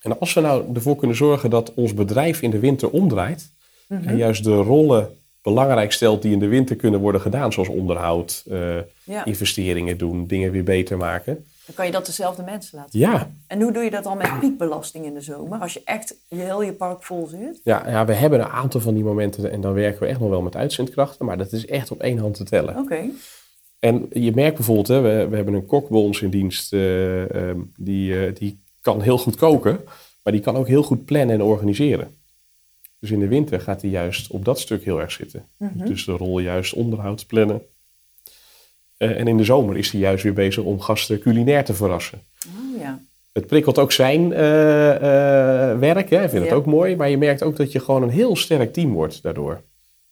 [0.00, 3.54] En als we nou ervoor kunnen zorgen dat ons bedrijf in de winter omdraait
[3.88, 4.08] Mhm.
[4.08, 8.44] en juist de rollen belangrijk stelt die in de winter kunnen worden gedaan, zoals onderhoud,
[8.46, 9.24] uh, ja.
[9.24, 11.44] investeringen doen, dingen weer beter maken.
[11.66, 14.40] Dan kan je dat dezelfde mensen laten Ja, En hoe doe je dat dan met
[14.40, 15.58] piekbelasting in de zomer?
[15.58, 17.60] Als je echt je heel je park vol zit?
[17.64, 20.28] ja, ja, we hebben een aantal van die momenten en dan werken we echt nog
[20.28, 22.78] wel met uitzendkrachten, maar dat is echt op één hand te tellen.
[22.78, 23.00] Oké.
[23.78, 27.20] En je merkt bijvoorbeeld, hè, we, we hebben een kok bij ons in dienst, uh,
[27.20, 29.80] um, die, uh, die kan heel goed koken,
[30.22, 32.14] maar die kan ook heel goed plannen en organiseren.
[33.00, 35.48] Dus in de winter gaat hij juist op dat stuk heel erg zitten.
[35.56, 35.86] Mhm.
[35.86, 37.62] Dus de rol juist onderhoud plannen.
[38.98, 42.22] Uh, en in de zomer is hij juist weer bezig om gasten culinair te verrassen.
[42.46, 43.00] Oh, ja.
[43.32, 44.38] Het prikkelt ook zijn uh,
[45.78, 46.22] werk, hè.
[46.22, 46.48] ik vind Ja.
[46.48, 46.96] het ook mooi.
[46.96, 49.62] Maar je merkt ook dat je gewoon een heel sterk team wordt daardoor.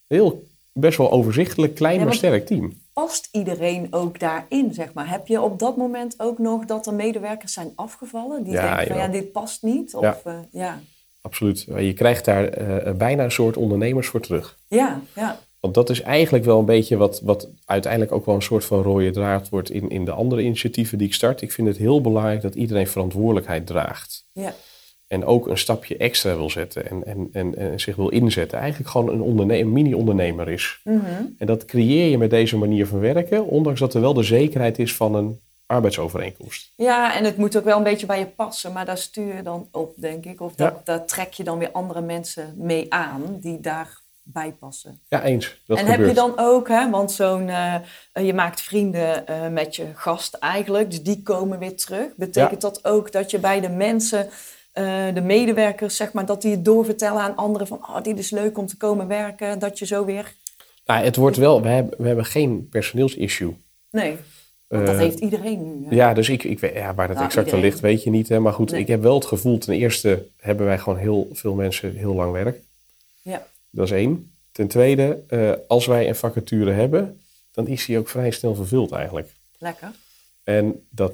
[0.06, 2.72] Heel, best wel overzichtelijk, klein, Ja, maar sterk team.
[2.92, 5.10] Past iedereen ook daarin, zeg maar?
[5.10, 8.42] Heb je op dat moment ook nog dat er medewerkers zijn afgevallen?
[8.44, 9.94] Die denken van ja, dit past niet?
[9.94, 10.80] Of, Ja.
[11.26, 11.66] Absoluut.
[11.78, 14.58] Je krijgt daar eh, bijna een soort ondernemers voor terug.
[14.68, 15.38] Ja, ja.
[15.60, 18.82] Want dat is eigenlijk wel een beetje wat, wat uiteindelijk ook wel een soort van
[18.82, 21.42] rode draad wordt in, in de andere initiatieven die ik start.
[21.42, 24.26] Ik vind het heel belangrijk dat iedereen verantwoordelijkheid draagt.
[24.32, 24.54] ja.
[25.06, 28.58] En ook een stapje extra wil zetten en, en, en, en zich wil inzetten.
[28.58, 30.80] Eigenlijk gewoon een, onderne- een mini-ondernemer is.
[30.84, 31.00] Mhm.
[31.38, 34.78] En dat creëer je met deze manier van werken, ondanks dat er wel de zekerheid
[34.78, 36.72] is van een arbeidsovereenkomst.
[36.76, 39.42] Ja, en het moet ook wel een beetje bij je passen, maar daar stuur je
[39.42, 40.40] dan op, denk ik.
[40.40, 40.80] Of dat, Ja.
[40.84, 45.00] daar trek je dan weer andere mensen mee aan die daarbij passen.
[45.08, 45.62] Ja, eens.
[45.66, 46.00] Dat en gebeurt.
[46.00, 47.74] heb je dan ook, hè, want zo'n, eh,
[48.12, 52.06] eh, je maakt vrienden eh, met je gast eigenlijk, dus die komen weer terug.
[52.16, 54.28] Betekent dat ook dat je bij de mensen,
[55.14, 58.58] de medewerkers, zeg maar, dat die het doorvertellen aan anderen van, oh, dit is leuk
[58.58, 60.34] om te komen werken, dat je zo weer...
[60.86, 63.56] Nou, het wordt wel, we hebben, we hebben geen personeelsissue.
[63.90, 64.16] Nee,
[64.74, 65.86] want dat Eh, heeft iedereen nu.
[65.88, 65.94] hè?
[65.94, 68.28] Ja, dus ik, ik ja, waar dat Nou, exact aan ligt, weet je niet.
[68.28, 68.38] Hè?
[68.40, 68.80] Maar goed, Nee.
[68.80, 72.32] ik heb wel het gevoel, ten eerste hebben wij gewoon heel veel mensen heel lang
[72.32, 72.58] werk.
[73.22, 73.46] Ja.
[73.70, 74.30] Dat is één.
[74.52, 77.20] Ten tweede, eh, als wij een vacature hebben,
[77.52, 79.28] dan is die ook vrij snel vervuld eigenlijk.
[79.58, 79.90] Lekker.
[80.44, 81.12] En dat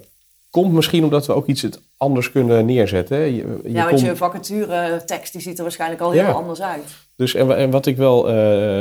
[0.50, 3.18] komt misschien omdat we ook iets anders kunnen neerzetten.
[3.18, 6.30] Je, je ja, want komt- je vacature tekst die ziet er waarschijnlijk al heel Ja.
[6.30, 6.84] anders uit.
[7.16, 8.32] Dus en wat ik wel eh,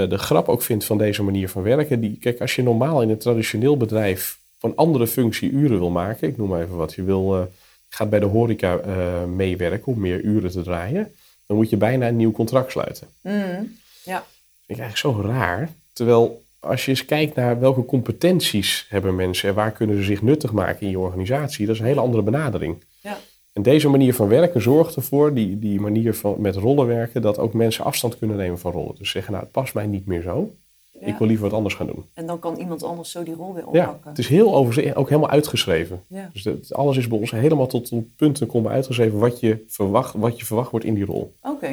[0.10, 2.00] de grap ook vind van deze manier van werken.
[2.00, 6.28] Die, kijk, als je normaal in een traditioneel bedrijf van andere functie uren wil maken.
[6.28, 6.94] Ik noem maar even wat.
[6.94, 7.44] Je wil, eh,
[7.90, 11.16] gaat bij de horeca eh, meewerken om meer uren te draaien.
[11.46, 13.08] Dan moet je bijna een nieuw contract sluiten.
[13.22, 13.78] Mm.
[14.04, 14.24] Ja.
[14.66, 15.70] vind ik eigenlijk zo raar.
[15.94, 20.22] Terwijl als je eens kijkt naar welke competenties hebben mensen en waar kunnen ze zich
[20.22, 22.84] nuttig maken in je organisatie, dat is een hele andere benadering.
[23.02, 23.18] Ja.
[23.54, 27.38] En deze manier van werken zorgt ervoor, die, die manier van met rollen werken, dat
[27.38, 28.96] ook mensen afstand kunnen nemen van rollen.
[28.96, 30.56] Dus zeggen, nou het past mij niet meer zo.
[31.02, 31.06] Ja.
[31.08, 32.06] Ik wil liever wat anders gaan doen.
[32.14, 34.10] En dan kan iemand anders zo die rol weer Ja, oppakken.
[34.10, 36.04] het is heel overzicht, ook helemaal uitgeschreven.
[36.08, 36.30] Ja.
[36.34, 40.14] Dus dat, alles is bij ons helemaal tot op punten komen uitgeschreven wat je verwacht,
[40.14, 41.34] wat je verwacht wordt in die rol.
[41.42, 41.68] Oké,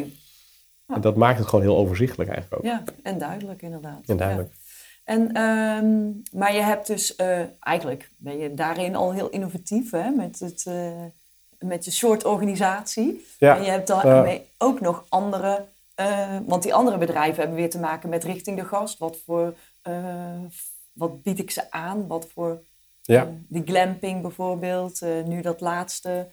[0.88, 0.94] Ja.
[0.94, 2.70] En dat maakt het gewoon heel overzichtelijk eigenlijk ook.
[2.70, 4.00] ja, en duidelijk inderdaad.
[4.06, 4.48] En duidelijk.
[4.52, 4.64] Ja.
[5.14, 10.10] En, ehm, maar je hebt dus, eh, eigenlijk ben je daarin al heel innovatief hè,
[10.10, 10.90] met, het, eh,
[11.58, 13.24] met je soort organisatie.
[13.38, 13.56] Ja.
[13.56, 15.64] En je hebt daarmee ook nog andere,
[15.96, 18.98] eh, want die andere bedrijven hebben weer te maken met richting de gast.
[18.98, 19.94] Wat voor, eh,
[20.92, 22.06] wat bied ik ze aan?
[22.06, 22.58] Wat voor,
[23.02, 23.22] Ja.
[23.22, 26.26] eh, die glamping bijvoorbeeld, nu dat laatste.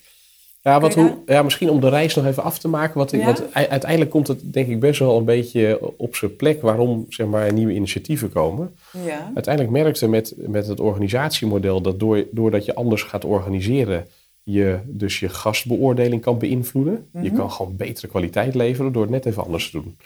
[0.62, 2.98] Ja, wat hoe, ja, misschien om de reis nog even af te maken.
[2.98, 3.36] Wat ik, Ja?
[3.54, 7.54] Uiteindelijk komt het denk ik best wel een beetje op zijn plek waarom zeg maar,
[7.54, 8.76] nieuwe initiatieven komen.
[9.06, 14.08] Ja, Uiteindelijk merkte met, met het organisatiemodel dat door, doordat je anders gaat organiseren,
[14.44, 17.08] je dus je gastbeoordeling kan beïnvloeden.
[17.14, 17.36] Je Mhm.
[17.36, 19.98] kan gewoon betere kwaliteit leveren door het net even anders te doen.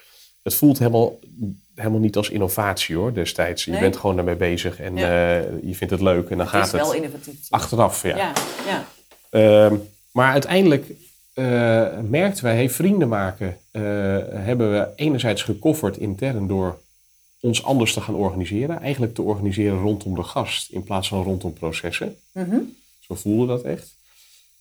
[0.43, 1.19] Het voelt helemaal,
[1.75, 3.65] helemaal niet als innovatie hoor, destijds.
[3.65, 3.79] Je Nee.
[3.79, 5.37] bent gewoon daarmee bezig en Ja.
[5.37, 7.35] eh, je vindt het leuk en dan Het gaat is wel het innovatief.
[7.49, 8.03] achteraf.
[8.03, 8.17] Ja.
[8.17, 8.33] Ja,
[8.67, 8.85] ja.
[9.29, 9.75] Ehm,
[10.11, 10.85] maar uiteindelijk
[11.33, 13.81] eh, merkten wij, hey, vrienden maken, eh,
[14.29, 16.79] hebben we enerzijds gekofferd intern door
[17.39, 18.79] ons anders te gaan organiseren.
[18.81, 22.15] Eigenlijk te organiseren rondom de gast in plaats van rondom processen.
[22.31, 22.55] Mhm.
[22.99, 23.96] Zo voelde dat echt.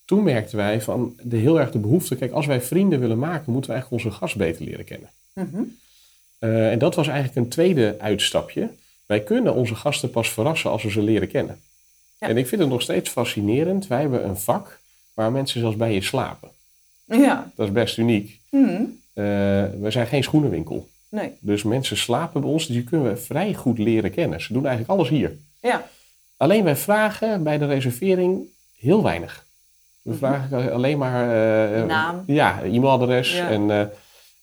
[0.07, 3.53] Toen merkten wij van de, heel erg de behoefte, kijk, als wij vrienden willen maken,
[3.53, 5.11] moeten we eigenlijk onze gast beter leren kennen.
[5.33, 5.63] Mhm.
[6.39, 8.71] Eh, en dat was eigenlijk een tweede uitstapje.
[9.07, 11.61] Wij kunnen onze gasten pas verrassen als we ze leren kennen.
[12.19, 12.29] Ja.
[12.29, 13.87] En ik vind het nog steeds fascinerend.
[13.87, 14.81] Wij hebben een vak
[15.15, 16.51] waar mensen zelfs bij je slapen.
[17.05, 17.53] Ja.
[17.55, 18.41] Dat is best uniek.
[18.51, 18.83] Mhm.
[19.13, 19.25] Eh,
[19.81, 20.89] we zijn geen schoenenwinkel.
[21.09, 21.33] Nee.
[21.41, 24.41] Dus mensen slapen bij ons, die kunnen we vrij goed leren kennen.
[24.41, 25.37] Ze doen eigenlijk alles hier.
[25.61, 25.89] Ja.
[26.37, 28.47] Alleen wij vragen bij de reservering
[28.79, 29.46] heel weinig.
[30.07, 30.19] We Mhm.
[30.19, 31.23] vragen alleen maar...
[31.75, 32.23] eh, Naam.
[32.27, 33.37] Ja, e-mailadres.
[33.37, 33.49] Ja.
[33.51, 33.87] En, eh,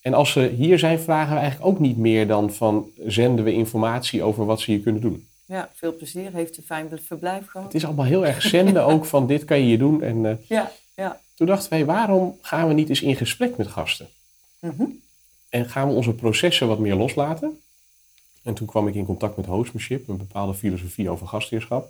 [0.02, 2.86] en als ze hier zijn, vragen we eigenlijk ook niet meer dan van...
[3.06, 5.28] zenden we informatie over wat ze hier kunnen doen.
[5.46, 6.34] Ja, veel plezier.
[6.34, 7.66] Heeft een fijn verblijf gehad.
[7.68, 10.02] Het is allemaal heel erg zenden ook van dit kan je hier doen.
[10.02, 11.20] En eh, Ja, ja.
[11.36, 14.08] toen dachten wij, waarom gaan we niet eens in gesprek met gasten?
[14.60, 14.84] Mhm.
[15.50, 17.60] En gaan we onze processen wat meer loslaten?
[18.44, 21.90] En toen kwam ik in contact met hostmanship, een bepaalde filosofie over gastheerschap.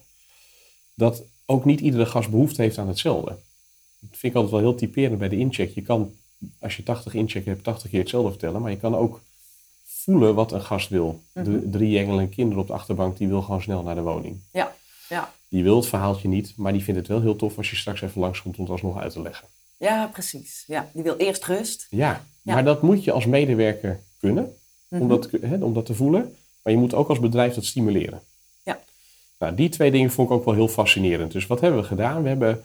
[0.95, 3.35] Dat ook niet iedere gast behoefte heeft aan hetzelfde.
[4.09, 5.73] Dat vind ik altijd wel heel typerend bij de incheck.
[5.75, 6.13] Je kan,
[6.59, 8.61] als je 80 incheck hebt, 80 keer hetzelfde vertellen.
[8.61, 9.21] Maar je kan ook
[9.83, 11.21] voelen wat een gast wil.
[11.33, 11.43] Mhm.
[11.51, 14.39] De drie en kinderen op de achterbank, die wil gewoon snel naar de woning.
[14.51, 14.75] Ja,
[15.09, 15.33] ja.
[15.49, 18.01] Die wil het verhaaltje niet, maar die vindt het wel heel tof als je straks
[18.01, 19.47] even langskomt om het alsnog uit te leggen.
[19.77, 20.63] Ja, precies.
[20.67, 21.87] Ja, die wil eerst rust.
[21.89, 22.53] Ja, Ja.
[22.53, 24.55] maar dat moet je als medewerker kunnen,
[24.87, 25.01] Mhm.
[25.01, 26.35] om, dat, hè, om dat te voelen.
[26.63, 28.21] Maar je moet ook als bedrijf dat stimuleren.
[28.63, 28.79] Ja.
[29.39, 31.31] Nou, die twee dingen vond ik ook wel heel fascinerend.
[31.31, 32.21] Dus wat hebben we gedaan?
[32.23, 32.63] We hebben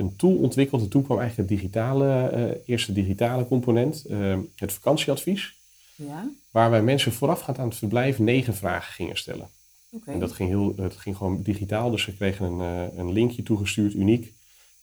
[0.00, 0.82] een tool ontwikkeld.
[0.82, 5.58] En toen kwam eigenlijk het digitale, eh, eerste digitale component, eh, het vakantieadvies.
[5.94, 9.48] Ja, Waar wij mensen voorafgaand aan het verblijf negen vragen gingen stellen.
[9.92, 10.10] oké.
[10.10, 13.42] En dat ging, heel, het ging gewoon digitaal, dus ze kregen een, eh, een linkje
[13.42, 14.32] toegestuurd, uniek.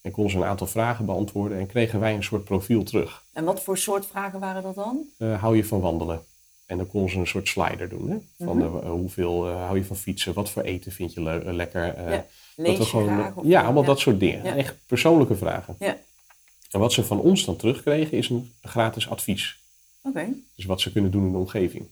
[0.02, 3.24] En konden ze een aantal vragen beantwoorden en kregen wij een soort profiel terug.
[3.34, 5.06] En wat voor soort vragen waren dat dan?
[5.18, 6.22] Hou je van wandelen?
[6.68, 8.10] En dan konden ze een soort slider doen.
[8.10, 8.18] Hè?
[8.46, 8.78] Van Mhm.
[8.78, 10.34] eh, hoeveel eh, hou je van fietsen?
[10.34, 11.94] Wat voor eten vind je eh, lekker?
[11.94, 12.26] Eh, Ja,
[12.56, 14.44] we gewoon- of- ja, allemaal dat soort dingen.
[14.44, 14.56] Ja.
[14.56, 15.76] Echt persoonlijke vragen.
[15.80, 15.98] Ja.
[16.72, 19.60] En wat ze van ons dan terugkregen is een gratis advies.
[20.02, 20.28] Oké.
[20.56, 21.84] Dus wat ze kunnen doen in de omgeving.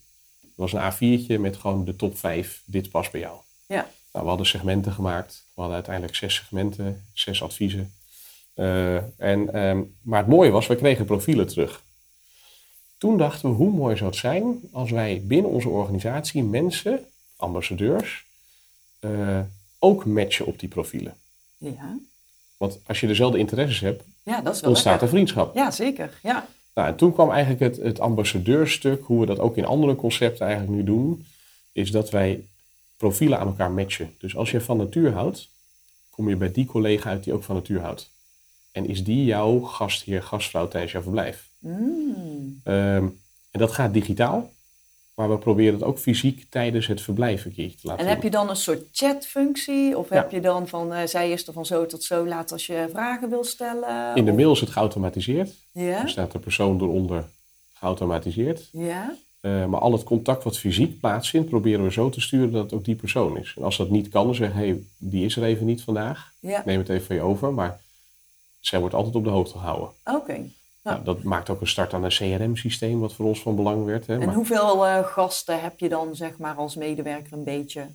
[0.41, 2.61] Het was een A4'tje met gewoon de top 5.
[2.65, 3.37] Dit past bij jou.
[3.67, 3.87] Ja.
[4.11, 5.33] Nou, we hadden segmenten gemaakt.
[5.45, 7.93] We hadden uiteindelijk zes segmenten, zes adviezen.
[9.17, 11.83] En, ehm, maar het mooie was, we kregen profielen terug.
[12.97, 17.05] Toen dachten we, hoe mooi zou het zijn als wij binnen onze organisatie mensen,
[17.35, 18.25] ambassadeurs,
[18.99, 19.39] eh,
[19.79, 21.17] ook matchen op die profielen.
[21.57, 21.97] Ja.
[22.57, 25.17] Want als je dezelfde interesses hebt, ja, dat is wel ontstaat er lekker.
[25.17, 25.55] vriendschap.
[25.55, 26.19] Ja, zeker.
[26.23, 26.47] Ja.
[26.73, 30.45] Nou, en toen kwam eigenlijk het, het ambassadeurstuk, hoe we dat ook in andere concepten
[30.45, 31.25] eigenlijk nu doen,
[31.71, 32.45] is dat wij
[32.97, 34.15] profielen aan elkaar matchen.
[34.17, 35.49] Dus als je van natuur houdt,
[36.09, 38.11] kom je bij die collega uit die ook van natuur houdt.
[38.71, 41.49] En is die jouw gastheer, gastvrouw tijdens jouw verblijf?
[41.65, 42.61] Mm.
[42.63, 43.03] Ehm,
[43.51, 44.51] en dat gaat digitaal,
[45.15, 48.23] maar we proberen het ook fysiek tijdens het verblijf een keertje te laten En heb
[48.23, 49.97] je dan een soort chatfunctie?
[49.97, 50.15] Of Ja.
[50.15, 52.87] heb je dan van, eh, zij is er van zo tot zo laat als je
[52.91, 54.15] vragen wil stellen?
[54.15, 55.53] In de Of- mail is het geautomatiseerd.
[55.71, 56.01] Ja?
[56.01, 57.25] Er staat de persoon eronder
[57.73, 58.69] geautomatiseerd.
[58.71, 59.15] Ja?
[59.39, 62.73] Eh, maar al het contact wat fysiek plaatsvindt, proberen we zo te sturen dat het
[62.73, 63.53] ook die persoon is.
[63.57, 66.31] En als dat niet kan, dan zeggen hé, hey, die is er even niet vandaag.
[66.39, 66.61] Ja.
[66.65, 67.53] Neem het even van je over.
[67.53, 67.79] Maar
[68.59, 69.89] zij wordt altijd op de hoogte gehouden.
[70.05, 70.39] Oké.
[70.85, 74.07] Nou, dat maakt ook een start aan een CRM-systeem, wat voor ons van belang werd.
[74.07, 74.13] Hè.
[74.13, 77.87] En Maar, hoeveel eh, gasten heb je dan, zeg maar, als medewerker een beetje?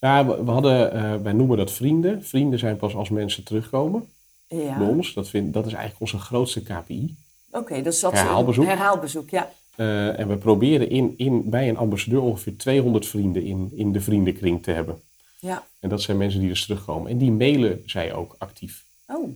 [0.00, 2.24] ja, we, we hadden, eh, wij noemen dat vrienden.
[2.24, 4.08] Vrienden zijn pas als mensen terugkomen
[4.48, 4.78] Ja.
[4.78, 5.14] bij ons.
[5.14, 7.16] Dat, vind, dat is eigenlijk onze grootste KPI.
[7.50, 8.64] Oké, dus dat Herhaalbezoek.
[8.64, 9.52] Herhaalbezoek, ja.
[9.76, 14.00] Eh, en we proberen in, in, bij een ambassadeur ongeveer 200 vrienden in, in de
[14.00, 15.00] vriendenkring te hebben.
[15.38, 15.66] Ja.
[15.80, 17.10] En dat zijn mensen die dus terugkomen.
[17.10, 18.84] En die mailen zij ook actief.
[19.06, 19.28] Oh.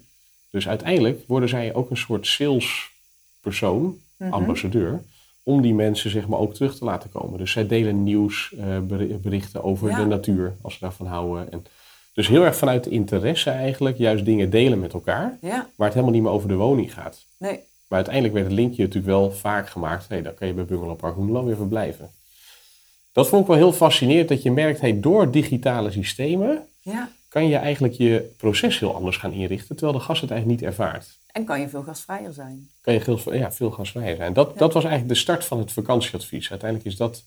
[0.51, 2.27] Dus uiteindelijk worden zij ook een soort
[3.42, 4.33] salespersoon, Mhm.
[4.33, 5.03] ambassadeur,
[5.42, 7.38] om die mensen zeg maar ook terug te laten komen.
[7.38, 9.96] Dus zij delen nieuws, eh, over Ja.
[9.98, 11.53] de natuur, als ze daarvan houden.
[11.53, 11.64] En
[12.14, 15.68] dus heel erg vanuit interesse eigenlijk, juist dingen delen met elkaar, Ja.
[15.76, 17.24] waar het helemaal niet meer over de woning gaat.
[17.38, 17.59] Nee.
[17.88, 20.09] Maar uiteindelijk werd het linkje natuurlijk wel vaak gemaakt.
[20.09, 22.11] Hey, dan kan je bij Bungalow Park Hoenlo weer verblijven.
[23.12, 27.09] Dat vond ik wel heel fascinerend, dat je merkt, hey, door digitale systemen Ja.
[27.29, 30.70] kan je eigenlijk je proces heel anders gaan inrichten, terwijl de gast het eigenlijk niet
[30.70, 31.18] ervaart.
[31.32, 32.68] En kan je veel gastvrijer zijn?
[32.80, 34.32] Kan je veel, ja, veel gasvrijer zijn.
[34.32, 36.50] Dat, dat was eigenlijk de start van het vakantieadvies.
[36.50, 37.22] Uiteindelijk is dat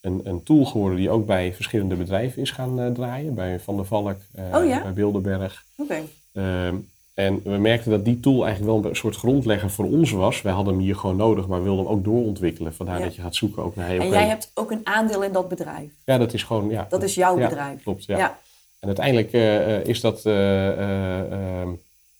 [0.00, 3.34] een, een tool geworden die ook bij verschillende bedrijven is gaan eh, draaien.
[3.34, 4.82] Bij Van der Valk, eh, Oh ja?
[4.82, 5.64] bij Bilderberg.
[5.76, 6.02] Oké.
[6.32, 6.76] Ehm,
[7.14, 10.42] En we merkten dat die tool eigenlijk wel een soort grondlegger voor ons was.
[10.42, 12.74] Wij hadden hem hier gewoon nodig, maar wilden hem ook doorontwikkelen.
[12.74, 13.04] Vandaar Ja.
[13.04, 15.48] dat je gaat zoeken ook naar hey, En jij hebt ook een aandeel in dat
[15.48, 15.90] bedrijf.
[16.04, 16.68] Ja, dat is gewoon...
[16.70, 17.82] Ja, Dat is jouw bedrijf.
[17.82, 18.18] Klopt, ja.
[18.18, 18.38] Ja.
[18.80, 21.68] En uiteindelijk eh, is, dat, eh, eh, ehm,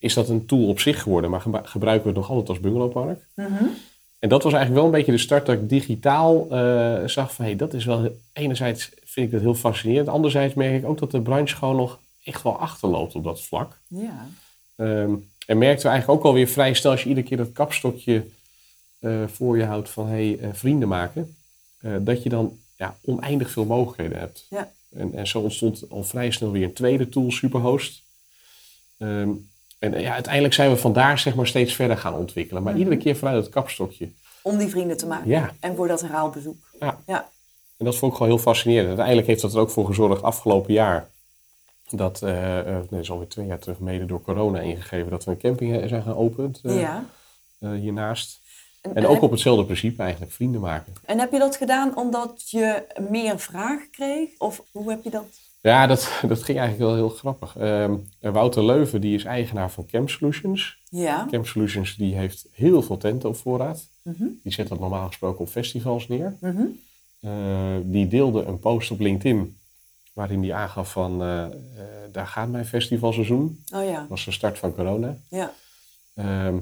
[0.03, 2.61] is dat een tool op zich geworden, maar gebru- gebruiken we het nog altijd als
[2.61, 3.27] bungalowpark.
[3.35, 3.65] Mhm.
[4.19, 7.45] En dat was eigenlijk wel een beetje de start dat ik digitaal eh, zag van,
[7.45, 11.11] hey, dat is wel, enerzijds vind ik dat heel fascinerend, anderzijds merk ik ook dat
[11.11, 13.79] de branche gewoon nog echt wel achterloopt op dat vlak.
[13.89, 14.29] Ja.
[14.77, 15.15] Ehm,
[15.47, 18.25] en merkten we eigenlijk ook alweer vrij snel, als je iedere keer dat kapstokje
[18.99, 21.37] eh, voor je houdt van, hey, eh, vrienden maken,
[22.01, 24.47] dat je dan ja, oneindig veel mogelijkheden hebt.
[24.51, 24.73] Ja.
[24.91, 28.03] En, en zo ontstond al vrij snel weer een tweede tool, Superhost.
[28.99, 29.31] Ehm,
[29.83, 32.63] en ja, uiteindelijk zijn we vandaar zeg maar steeds verder gaan ontwikkelen.
[32.63, 32.83] Maar Mhm.
[32.83, 34.09] iedere keer vanuit het kapstokje.
[34.43, 35.29] Om die vrienden te maken.
[35.29, 36.57] Ja, En voor dat herhaalbezoek.
[36.81, 36.99] Ja.
[37.07, 37.31] Ja.
[37.79, 38.87] en dat vond ik gewoon heel fascinerend.
[38.89, 41.11] Uiteindelijk heeft dat er ook voor gezorgd afgelopen jaar.
[41.91, 45.25] Dat, eh eh, nee, dat is alweer twee jaar terug, mede door corona ingegeven, dat
[45.25, 47.05] we een camping eh, zijn geopend eh, ja.
[47.59, 48.41] eh, hiernaast.
[48.83, 50.93] En, En en ook heb, op hetzelfde principe eigenlijk, vrienden maken.
[51.05, 54.29] en heb je dat gedaan omdat je meer vraag kreeg?
[54.39, 55.27] Of hoe heb je dat?
[55.63, 57.57] Ja, dat, dat ging eigenlijk wel heel grappig.
[57.57, 60.79] Ehm, Wouter Leuven, die is eigenaar van Camp Solutions.
[60.89, 61.27] Ja.
[61.31, 63.89] Camp Solutions die heeft heel veel tenten op voorraad.
[64.03, 64.25] Mhm.
[64.43, 66.37] Die zet dat normaal gesproken op festivals neer.
[66.41, 66.63] Mhm.
[67.21, 69.57] Eh, die deelde een post op LinkedIn
[70.13, 71.51] waarin hij aangaf van eh, eh,
[72.13, 73.65] daar gaat mijn festivalseizoen.
[73.75, 73.99] Oh ja.
[74.01, 75.17] Dat was de start van corona.
[75.29, 75.53] Ja.
[76.15, 76.57] Ehm,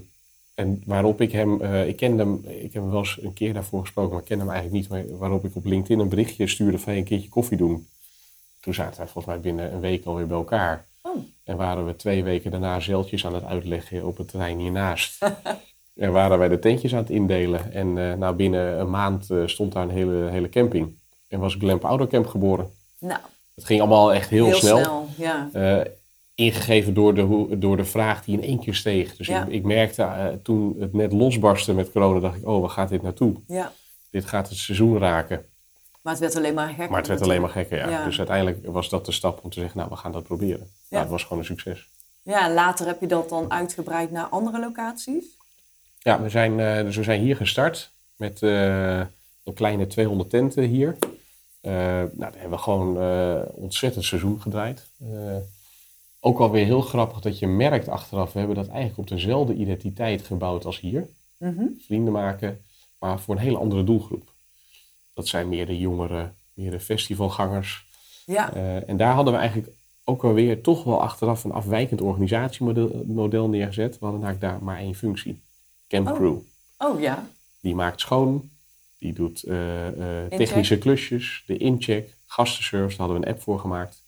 [0.55, 3.81] en waarop ik hem, ik kende hem, ik heb hem wel eens een keer daarvoor
[3.81, 4.89] gesproken, maar ik ken hem eigenlijk niet.
[4.89, 7.87] Maar waarop ik op LinkedIn een berichtje stuurde van hey, een keertje koffie doen.
[8.61, 10.89] Toen zaten wij volgens mij binnen een week alweer bij elkaar.
[11.03, 11.17] Oh.
[11.45, 15.19] En waren we twee weken daarna zeiltjes aan het uitleggen op het terrein hiernaast.
[15.97, 17.73] en waren wij de tentjes aan het indelen.
[17.73, 20.99] En eh, nou, binnen een maand eh, stond daar een hele, hele camping.
[21.29, 22.71] En was Glamp Outdoor Camp geboren.
[22.99, 23.21] Nou,
[23.55, 25.07] Het ging allemaal echt heel, snel.
[25.17, 25.49] Ja.
[25.53, 25.81] Eh,
[26.35, 29.17] ingegeven door de, door de vraag die in één keer steeg.
[29.17, 29.45] Dus Ja.
[29.45, 33.03] ik, ik merkte toen het net losbarstte met corona, dacht ik, oh, waar gaat dit
[33.03, 33.35] naartoe?
[33.47, 33.73] ja.
[34.11, 35.45] Dit gaat het seizoen raken.
[36.01, 36.91] Maar het werd alleen maar gekker.
[36.91, 37.89] Maar het werd alleen maar gekker, ja.
[37.89, 38.05] Ja.
[38.05, 40.71] Dus uiteindelijk was dat de stap om te zeggen, nou, we gaan dat proberen.
[40.91, 41.89] Nou, het was gewoon een succes.
[42.23, 45.25] Ja, en later heb je dat dan uitgebreid naar andere locaties.
[45.99, 48.99] Ja, we zijn, eh, dus we zijn hier gestart met eh,
[49.45, 50.97] een kleine 200 tenten hier.
[51.61, 52.97] Eh, nou, daar hebben we gewoon
[53.55, 54.91] ontzettend seizoen gedraaid.
[56.21, 60.23] Ook alweer heel grappig dat je merkt achteraf, we hebben dat eigenlijk op dezelfde identiteit
[60.23, 61.09] gebouwd als hier.
[61.37, 61.65] Mhm.
[61.87, 62.65] Vrienden maken,
[62.99, 64.30] maar voor een hele andere doelgroep.
[65.15, 67.87] Dat zijn meer de jongeren, meer de festivalgangers.
[68.27, 68.55] Ja.
[68.55, 69.71] Eh, en daar hadden we eigenlijk
[70.05, 73.99] ook alweer toch wel achteraf een afwijkend organisatiemodel model neergezet.
[73.99, 75.41] We hadden eigenlijk daar maar één functie.
[75.89, 76.15] Camp Oh.
[76.15, 76.37] Crew.
[76.79, 77.27] Oh ja.
[77.61, 78.51] Die maakt schoon,
[78.99, 79.89] die doet eh,
[80.25, 84.03] eh, technische klusjes, de incheck, gastenservice, daar hadden we een app voor gemaakt.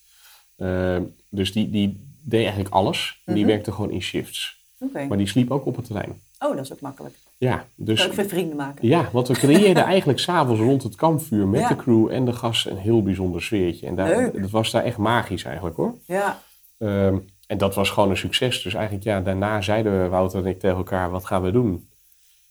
[0.56, 3.20] Eh, dus die, die deed eigenlijk alles.
[3.24, 3.46] Die Mhm.
[3.46, 4.60] werkte gewoon in shifts.
[4.78, 5.04] Oké.
[5.06, 6.20] Maar die sliep ook op het terrein.
[6.38, 7.14] Oh, dat is ook makkelijk.
[7.42, 8.88] Ja, dus ik weer vrienden maken.
[8.88, 11.68] ja, want we creëerden eigenlijk s'avonds rond het kampvuur met Ja.
[11.68, 13.86] de crew en de gasten een heel bijzonder sfeertje.
[13.86, 14.40] En daar, Leuk.
[14.42, 15.94] dat was daar echt magisch eigenlijk hoor.
[16.06, 16.40] Ja.
[16.78, 18.62] Ehm, en dat was gewoon een succes.
[18.62, 21.88] Dus eigenlijk ja, daarna zeiden we, Wouter en ik tegen elkaar, wat gaan we doen?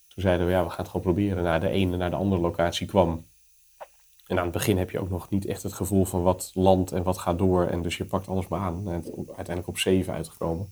[0.08, 1.44] Toen zeiden we, ja, we gaan het gewoon proberen.
[1.44, 3.26] Naar de ene naar de andere locatie kwam.
[4.28, 6.92] En aan het begin heb je ook nog niet echt het gevoel van wat landt
[6.92, 7.66] en wat gaat door.
[7.66, 8.82] En dus je pakt alles maar aan.
[8.88, 10.70] En het uiteindelijk op zeven uitgekomen.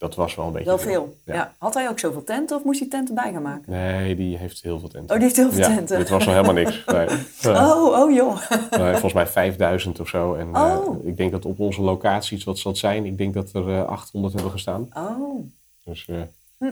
[0.00, 1.16] Dat was wel een beetje Wel veel.
[1.24, 1.34] Ja.
[1.34, 1.54] Ja.
[1.58, 3.72] Had hij ook zoveel tenten of moest hij tenten bij gaan maken?
[3.72, 5.10] Nee, die heeft heel veel tenten.
[5.10, 5.98] Oh, die heeft heel veel ja, tenten.
[5.98, 6.84] dit was nog helemaal niks.
[6.92, 7.08] Nee.
[7.56, 8.50] Oh, oh joh.
[8.70, 10.34] Nee, volgens mij 5000 of zo.
[10.34, 11.06] En eh, Oh.
[11.06, 13.04] ik denk dat op onze locaties, wat zal het zijn?
[13.06, 14.88] Ik denk dat er eh, 800 hebben gestaan.
[14.92, 15.44] Oh.
[15.84, 16.16] Dus eh
[16.58, 16.64] Hm.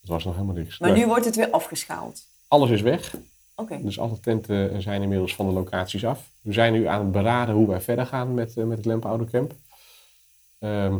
[0.00, 0.78] het was nog helemaal niks.
[0.78, 0.98] Maar Nee.
[1.00, 2.22] nu wordt het weer afgeschaald.
[2.48, 3.14] Alles is weg.
[3.56, 3.78] Oké.
[3.82, 6.30] Dus alle tenten zijn inmiddels van de locaties af.
[6.40, 9.06] We zijn nu aan het beraden hoe wij verder gaan met, uh, met het Lemp
[9.06, 9.52] Oude Camp.
[10.58, 10.94] Ehm,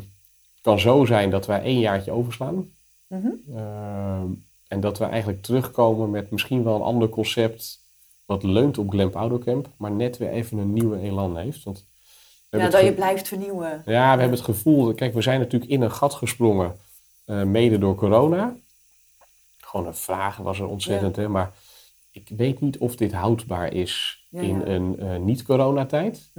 [0.65, 2.71] kan zo zijn dat wij één jaartje overslaan.
[3.07, 3.31] Mhm.
[3.55, 4.27] Ehm,
[4.69, 7.79] en dat we eigenlijk terugkomen met misschien wel een ander concept.
[8.25, 11.63] Wat leunt op Glamp Camp, maar net weer even een nieuwe elan heeft.
[11.65, 11.87] Want
[12.51, 13.83] we Ja, dat je blijft vernieuwen.
[13.87, 16.77] ja, we hebben het gevoel, kijk, we zijn natuurlijk in een gat gesprongen,
[17.25, 18.57] eh, mede door corona.
[19.59, 21.53] Gewoon een vraag was er ontzettend, hè, maar
[22.11, 26.31] ik weet niet of dit houdbaar is Ja, in een eh, niet-coronatijd.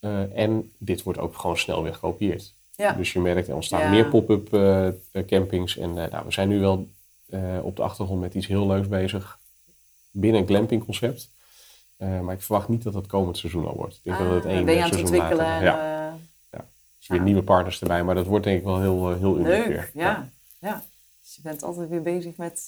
[0.00, 2.54] Eh, en dit wordt ook gewoon snel weer gekopieerd.
[2.76, 2.92] Ja.
[2.92, 3.90] Dus je merkt, er ontstaan Ja.
[3.90, 4.94] meer pop-up eh, eh,
[5.26, 5.76] campings.
[5.76, 6.88] En eh, nou, we zijn nu wel
[7.62, 9.38] op de achtergrond met iets heel leuks bezig
[10.10, 11.30] binnen een glampingconcept.
[11.96, 13.94] Eh, maar ik verwacht niet dat dat komend seizoen al wordt.
[13.94, 15.36] Ik denk dat het Ah, één ben je aan het ontwikkelen?
[15.36, 16.16] later- Ja,
[16.98, 18.04] dus weer nieuwe partners erbij.
[18.04, 19.90] Maar dat wordt denk ik wel heel, heel uniek leuk, weer.
[19.94, 20.28] ja.
[20.58, 20.82] ja.
[21.22, 22.62] Dus je bent altijd weer bezig met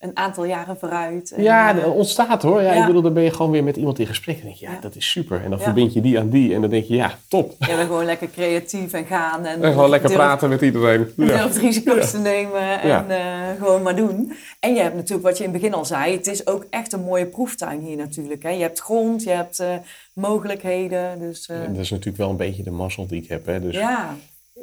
[0.00, 1.30] een aantal jaren vooruit.
[1.32, 2.62] En, Ja, eh, dat ontstaat hoor.
[2.62, 2.80] Ja, ja.
[2.80, 4.36] Ik bedoel, dan ben je gewoon weer met iemand in gesprek.
[4.36, 4.80] En denk je, ja, Ja.
[4.80, 5.42] dat is super.
[5.44, 5.64] En dan Ja.
[5.64, 6.54] verbind je die aan die.
[6.54, 7.54] En dan denk je, ja, top.
[7.58, 9.44] jij bent gewoon lekker creatief en gaan.
[9.46, 11.08] En, En gewoon lekker praten met iedereen.
[11.16, 11.26] Ja.
[11.26, 14.32] durft risico's te nemen en eh, gewoon maar doen.
[14.60, 16.92] En je hebt natuurlijk, wat je in het begin al zei, het is ook echt
[16.92, 18.42] een mooie proeftuin hier natuurlijk.
[18.42, 18.50] Hè?
[18.50, 19.74] Je hebt grond, je hebt eh,
[20.14, 21.18] mogelijkheden.
[21.18, 23.46] Dus eh, dat is natuurlijk wel een beetje de mazzel die ik heb.
[23.46, 23.60] Hè.
[23.60, 24.16] Dus, ja.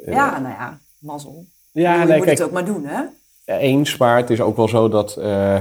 [0.04, 1.44] eh, ja, nou ja, mazzel.
[1.72, 3.02] ja, je nee, moet kijk, het ook maar doen, hè?
[3.56, 3.96] Eens.
[3.96, 5.56] Maar het is ook wel zo dat eh,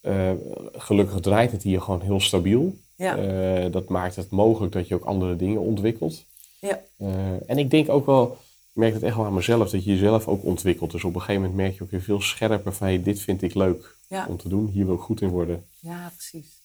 [0.00, 0.30] eh,
[0.72, 2.76] gelukkig draait het hier gewoon heel stabiel.
[2.96, 3.16] Ja.
[3.16, 6.24] Eh, dat maakt het mogelijk dat je ook andere dingen ontwikkelt.
[6.60, 6.80] Ja.
[6.98, 7.08] Eh,
[7.50, 10.28] en ik denk ook wel, ik merk het echt wel aan mezelf, dat je jezelf
[10.28, 10.90] ook ontwikkelt.
[10.90, 13.42] Dus op een gegeven moment merk je ook weer veel scherper van, hey, dit vind
[13.42, 14.26] ik leuk Ja.
[14.28, 14.66] om te doen.
[14.66, 15.64] Hier wil ik goed in worden.
[15.80, 16.60] ja, precies.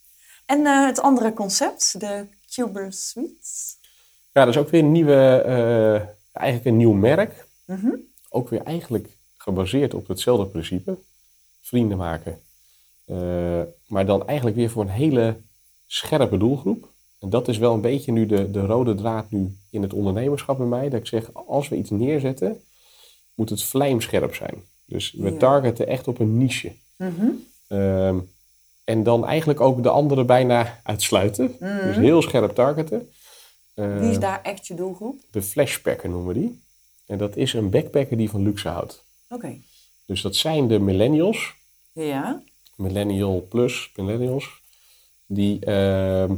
[0.46, 3.76] En eh, het andere concept, de Cuber Suites.
[4.34, 5.94] Ja, dat is ook weer een nieuwe, eh,
[6.42, 7.46] eigenlijk een nieuw merk.
[7.66, 7.90] Mhm.
[8.30, 9.17] Ook weer eigenlijk
[9.52, 10.98] gebaseerd op hetzelfde principe.
[11.62, 12.40] Vrienden maken.
[13.06, 15.38] Eh, maar dan eigenlijk weer voor een hele
[15.86, 16.90] scherpe doelgroep.
[17.20, 20.58] En dat is wel een beetje nu de, de rode draad nu in het ondernemerschap
[20.58, 20.90] bij mij.
[20.90, 22.62] Dat ik zeg, als we iets neerzetten,
[23.34, 24.64] moet het vlijmscherp zijn.
[24.86, 25.38] Dus we Ja.
[25.38, 26.72] targeten echt op een niche.
[26.98, 27.28] Mhm.
[27.68, 28.18] Ehm,
[28.84, 31.56] en dan eigenlijk ook de anderen bijna uitsluiten.
[31.60, 33.10] Dus heel scherp targeten.
[33.76, 34.00] Mhm.
[34.00, 35.20] Wie is Eh, daar echt je doelgroep?
[35.32, 36.62] de flashpacker noemen we die.
[37.06, 39.06] En dat is een backpacker die van luxe houdt.
[39.30, 39.58] Oké.
[40.06, 41.56] Dus dat zijn de millennials,
[41.94, 42.42] Ja.
[42.76, 44.62] millennial plus millennials,
[45.26, 46.34] die ehm,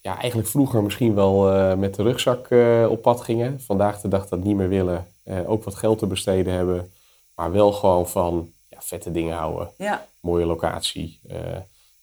[0.00, 3.60] ja, eigenlijk vroeger misschien wel eh, met de rugzak eh, op pad gingen.
[3.60, 6.92] Vandaag de dag dat niet meer willen, eh, ook wat geld te besteden hebben,
[7.34, 10.06] maar wel gewoon van ja, vette dingen houden, Ja.
[10.20, 11.20] mooie locatie.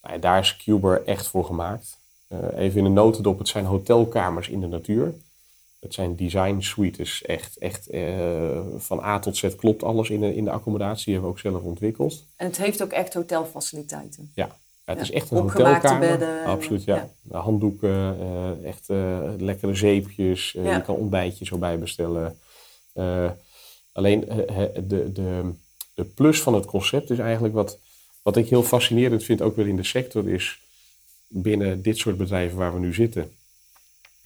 [0.02, 1.98] Nou ja, daar is Cuber echt voor gemaakt.
[2.56, 5.14] Even in de notendop, het zijn hotelkamers in de natuur.
[5.82, 10.34] Het zijn design suites, echt, echt eh, van A tot Z klopt alles in de,
[10.34, 11.04] in de accommodatie.
[11.04, 12.24] Die hebben we ook zelf ontwikkeld.
[12.36, 14.30] En het heeft ook echt hotelfaciliteiten.
[14.34, 14.44] Ja,
[14.84, 16.18] Ja, het is echt een opgemaakte hotelkamer.
[16.18, 17.08] bedden, Absoluut, ja.
[17.30, 20.52] Handdoeken, eh, echt eh, lekkere zeepjes.
[20.52, 20.76] Ja.
[20.76, 22.38] Je kan ontbijtjes erbij bestellen.
[23.92, 24.20] Alleen
[24.88, 25.52] de, de,
[25.94, 27.78] de plus van het concept is eigenlijk wat,
[28.22, 30.60] wat ik heel fascinerend vind, ook weer in de sector, is
[31.28, 33.30] binnen dit soort bedrijven waar we nu zitten,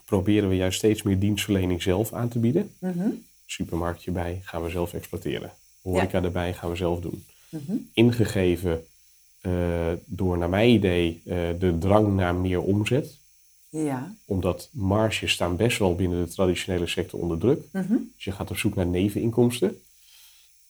[0.07, 2.71] proberen we juist steeds meer dienstverlening zelf aan te bieden.
[2.79, 3.09] Mhm.
[3.47, 5.53] Supermarktje bij gaan we zelf exploiteren.
[5.83, 7.25] Horeca erbij gaan we zelf doen.
[7.49, 7.73] Mhm.
[7.93, 8.85] Ingegeven
[9.41, 13.19] eh, door, naar mijn idee, eh, de drang naar meer omzet.
[13.69, 14.15] Ja.
[14.25, 17.63] Omdat marges staan best wel binnen de traditionele sector onder druk.
[17.73, 17.97] Mhm.
[18.15, 19.81] Dus je gaat op zoek naar neveninkomsten.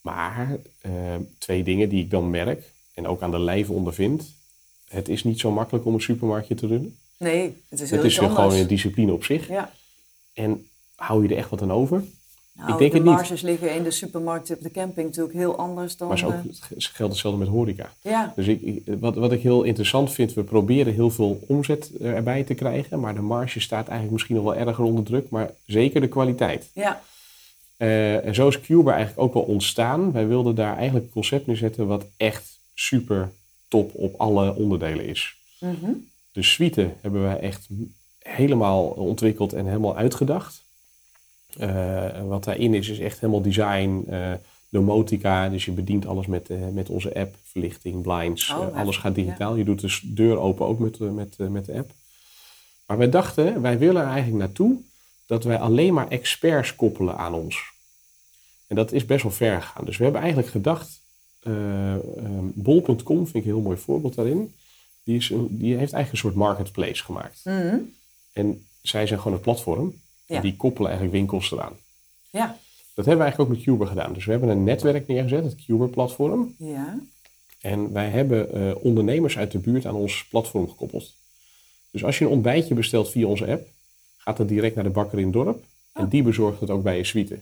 [0.00, 0.92] Maar eh,
[1.38, 4.34] twee dingen die ik dan merk en ook aan de lijve ondervind.
[4.88, 6.98] Het is niet zo makkelijk om een supermarktje te runnen.
[7.18, 9.48] Nee, het is heel Het is gewoon een discipline op zich.
[9.48, 9.72] Ja.
[10.32, 12.04] En hou je er echt wat aan over?
[12.52, 13.14] Nou, Ik denk de het niet.
[13.14, 16.08] marges liggen in de supermarkt op de camping natuurlijk heel anders dan...
[16.08, 16.38] Maar zo eh,
[16.76, 17.92] geldt hetzelfde met horeca.
[18.02, 22.44] ja, Dus ik, wat, wat ik heel interessant vind, we proberen heel veel omzet erbij
[22.44, 23.00] te krijgen.
[23.00, 25.28] Maar de marge staat eigenlijk misschien nog wel erger onder druk.
[25.30, 26.70] Maar zeker de kwaliteit.
[26.74, 27.02] ja,
[27.76, 30.12] Eh, en zo is Cuber eigenlijk ook wel ontstaan.
[30.12, 33.32] Wij wilden daar eigenlijk een concept neerzetten wat echt super
[33.68, 35.36] top op alle onderdelen is.
[35.58, 35.90] mhm.
[36.36, 37.68] De suite hebben wij echt
[38.18, 40.64] helemaal ontwikkeld en helemaal uitgedacht.
[41.58, 44.32] Eh, wat daarin is, is echt helemaal design, eh,
[44.68, 45.48] domotica.
[45.48, 48.50] Dus je bedient alles met, eh, met onze app, verlichting, blinds.
[48.50, 49.56] Oh, alles gaat digitaal.
[49.56, 51.90] Je doet de deur open ook met, met, met de app.
[52.86, 54.80] Maar wij dachten, wij willen er eigenlijk naartoe
[55.26, 57.72] dat wij alleen maar experts koppelen aan ons.
[58.66, 59.84] En dat is best wel ver gegaan.
[59.84, 61.02] Dus we hebben eigenlijk gedacht,
[62.54, 64.54] bol.com vind ik een heel mooi voorbeeld daarin.
[65.06, 67.40] Die, is een, die heeft eigenlijk een soort marketplace gemaakt.
[67.44, 67.76] Mhm.
[68.32, 69.94] En zij zijn gewoon een platform.
[70.26, 70.36] Ja.
[70.36, 71.72] En die koppelen eigenlijk winkels eraan.
[72.30, 72.46] ja,
[72.94, 74.12] Dat hebben we eigenlijk ook met Cuber gedaan.
[74.12, 76.54] Dus we hebben een netwerk neergezet, het Cuber-platform.
[76.58, 76.98] ja,
[77.60, 81.14] En wij hebben eh, ondernemers uit de buurt aan ons platform gekoppeld.
[81.90, 83.68] Dus als je een ontbijtje bestelt via onze app,
[84.16, 85.64] gaat het direct naar de bakker in het dorp.
[85.92, 87.38] En die bezorgt het ook bij je suite.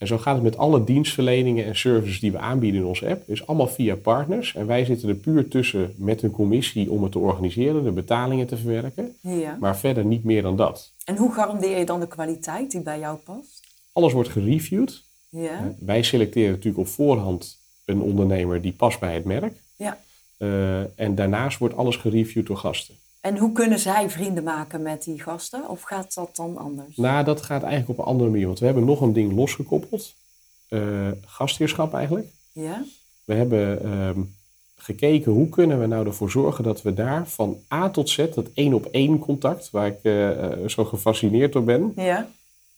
[0.00, 3.28] En zo gaat het met alle dienstverleningen en services die we aanbieden in onze app.
[3.28, 4.54] Is allemaal via partners.
[4.54, 8.46] En wij zitten er puur tussen met een commissie om het te organiseren, de betalingen
[8.46, 9.16] te verwerken.
[9.20, 9.56] ja.
[9.60, 10.92] Maar verder niet meer dan dat.
[11.04, 13.60] En hoe garandeer je dan de kwaliteit die bij jou past?
[13.92, 15.04] Alles wordt gereviewd.
[15.28, 19.52] Ja, Wij selecteren natuurlijk op voorhand een ondernemer die past bij het merk.
[19.76, 19.98] ja.
[20.36, 22.94] Eh, en daarnaast wordt alles gereviewd door gasten.
[23.20, 25.68] En hoe kunnen zij vrienden maken met die gasten?
[25.68, 26.96] Of gaat dat dan anders?
[26.96, 28.46] Nou, dat gaat eigenlijk op een andere manier.
[28.46, 30.14] Want we hebben nog een ding losgekoppeld.
[30.68, 32.26] Eh gastheerschap eigenlijk.
[32.52, 32.84] Ja,
[33.24, 34.20] We hebben ehm,
[34.76, 38.48] gekeken hoe kunnen we nou ervoor zorgen dat we daar van A tot Z, dat
[38.54, 42.28] één op één contact, waar ik eh, eh, zo gefascineerd door ben, ja,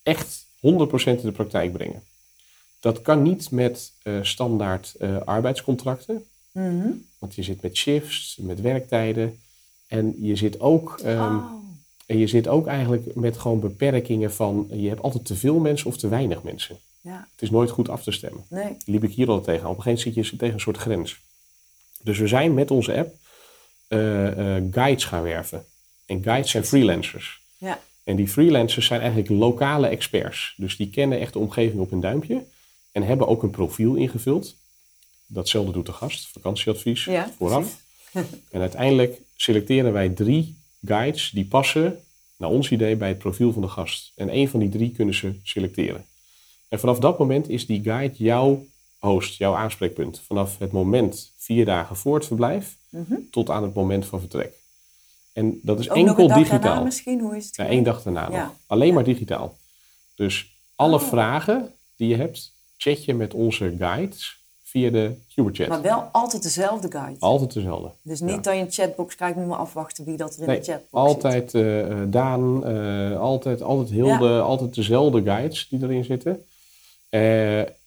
[0.03, 2.03] echt 100% in de praktijk brengen.
[2.79, 6.25] Dat kan niet met standaard arbeidscontracten.
[6.51, 6.89] Mhm.
[7.19, 9.39] Want je zit met shifts, met werktijden.
[9.93, 11.51] En je zit ook, ehm, Oh.
[12.05, 14.67] en je zit ook eigenlijk met gewoon beperkingen van...
[14.71, 16.77] Je hebt altijd te veel mensen of te weinig mensen.
[17.01, 18.43] Ja, Het is nooit goed af te stemmen.
[18.49, 18.77] nee.
[18.85, 19.69] liep ik hier al tegen.
[19.69, 21.19] Op een gegeven moment zit je tegen een soort grens.
[22.03, 23.15] Dus we zijn met onze app
[23.87, 25.65] eh, eh, guides gaan werven.
[26.05, 27.41] En guides zijn freelancers.
[27.57, 27.79] Ja.
[28.03, 30.53] En die freelancers zijn eigenlijk lokale experts.
[30.57, 32.43] Dus die kennen echt de omgeving op hun duimpje.
[32.91, 34.55] En hebben ook een profiel ingevuld.
[35.25, 37.81] Datzelfde doet de gast, vakantieadvies, Ja, vooraf.
[38.51, 41.99] en uiteindelijk selecteren wij drie guides die passen,
[42.37, 44.11] naar ons idee, bij het profiel van de gast.
[44.15, 46.05] En één van die drie kunnen ze selecteren.
[46.69, 48.65] En vanaf dat moment is die guide jouw
[48.97, 50.19] host, jouw aanspreekpunt.
[50.27, 53.15] Vanaf het moment vier dagen voor het verblijf Mhm.
[53.31, 54.53] tot aan het moment van vertrek.
[55.33, 56.59] En dat is Ook nog enkel een dag digitaal.
[56.61, 57.19] daarna misschien?
[57.21, 57.55] Hoe is het?
[57.55, 58.53] Ja, één dag daarna Ja.
[58.67, 59.57] Alleen maar digitaal.
[60.15, 61.01] Dus alle Oh.
[61.07, 64.42] vragen die je hebt, chat je met onze guides
[64.73, 65.67] via de Cuberchat.
[65.67, 67.19] Maar wel altijd dezelfde guide.
[67.19, 67.89] Altijd dezelfde.
[68.03, 68.37] Dus niet Ja.
[68.41, 71.11] dat je een chatbox krijgt, moet maar afwachten wie dat er in Nee, de chatbox
[71.13, 71.23] zit.
[71.23, 76.45] altijd eh, Daan, eh, altijd, altijd Hilde, altijd dezelfde guides die erin zitten.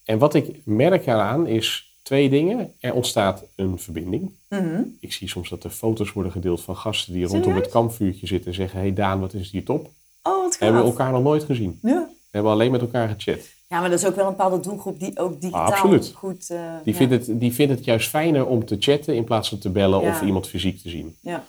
[0.03, 2.73] En wat ik merk eraan is twee dingen.
[2.79, 4.31] Er ontstaat een verbinding.
[4.49, 4.81] Mhm.
[4.99, 8.47] Ik zie soms dat er foto's worden gedeeld van gasten die rondom het kampvuurtje zitten
[8.47, 9.89] en zeggen: Hey Daan, wat is hier top?
[10.23, 10.97] Oh, wat Hebben we gaaf.
[10.97, 11.79] elkaar nog nooit gezien.
[11.81, 12.07] Ja.
[12.09, 13.39] We hebben alleen met elkaar gechat.
[13.67, 16.11] Ja, maar dat is ook wel een bepaalde doelgroep die ook digitaal absoluut.
[16.15, 16.49] goed...
[16.49, 16.99] eh, Die, ja.
[16.99, 20.01] vindt het, die vindt het juist fijner om te chatten in plaats van te bellen
[20.01, 20.09] Ja.
[20.09, 21.15] of iemand fysiek te zien.
[21.21, 21.43] Ja,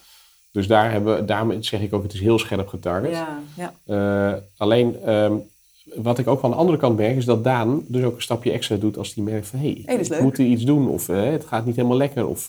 [0.51, 3.11] Dus daar hebben, daarom zeg ik ook, het is heel scherp getarget.
[3.11, 3.73] ja, ja.
[4.35, 5.35] Eh, alleen, ehm,
[5.95, 8.51] wat ik ook van de andere kant merk, is dat Daan dus ook een stapje
[8.53, 10.21] extra doet als hij merkt van, hé, dat is ik leuk.
[10.21, 12.27] moet iets doen of eh, het gaat niet helemaal lekker.
[12.27, 12.47] Of,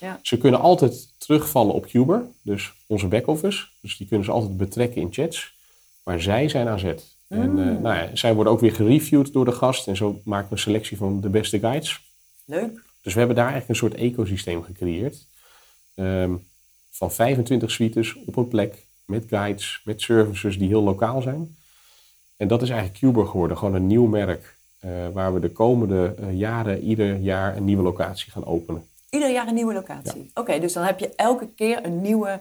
[0.00, 0.18] Ja.
[0.22, 3.66] Ze kunnen altijd terugvallen op Cuber, dus onze back-office.
[3.80, 5.56] Dus die kunnen ze altijd betrekken in chats.
[6.04, 7.16] Maar zij zijn aan zet.
[7.28, 7.58] En Mm.
[7.58, 9.86] eh, nou ja, zij worden ook weer gereviewd door de gast.
[9.88, 12.00] En zo maken we een selectie van de beste guides.
[12.44, 12.82] Leuk.
[13.02, 15.26] Dus we hebben daar eigenlijk een soort ecosysteem gecreëerd.
[15.94, 16.34] Ehm,
[16.90, 21.56] van 25 suites op een plek, met guides, met services die heel lokaal zijn.
[22.36, 24.56] En dat is eigenlijk Cuber geworden, gewoon een nieuw merk.
[24.78, 28.84] eh, waar we de komende eh, jaren ieder jaar een nieuwe locatie gaan openen.
[29.10, 30.30] Ieder jaar een nieuwe locatie.
[30.34, 32.40] Oké, dus dan heb je elke keer een nieuwe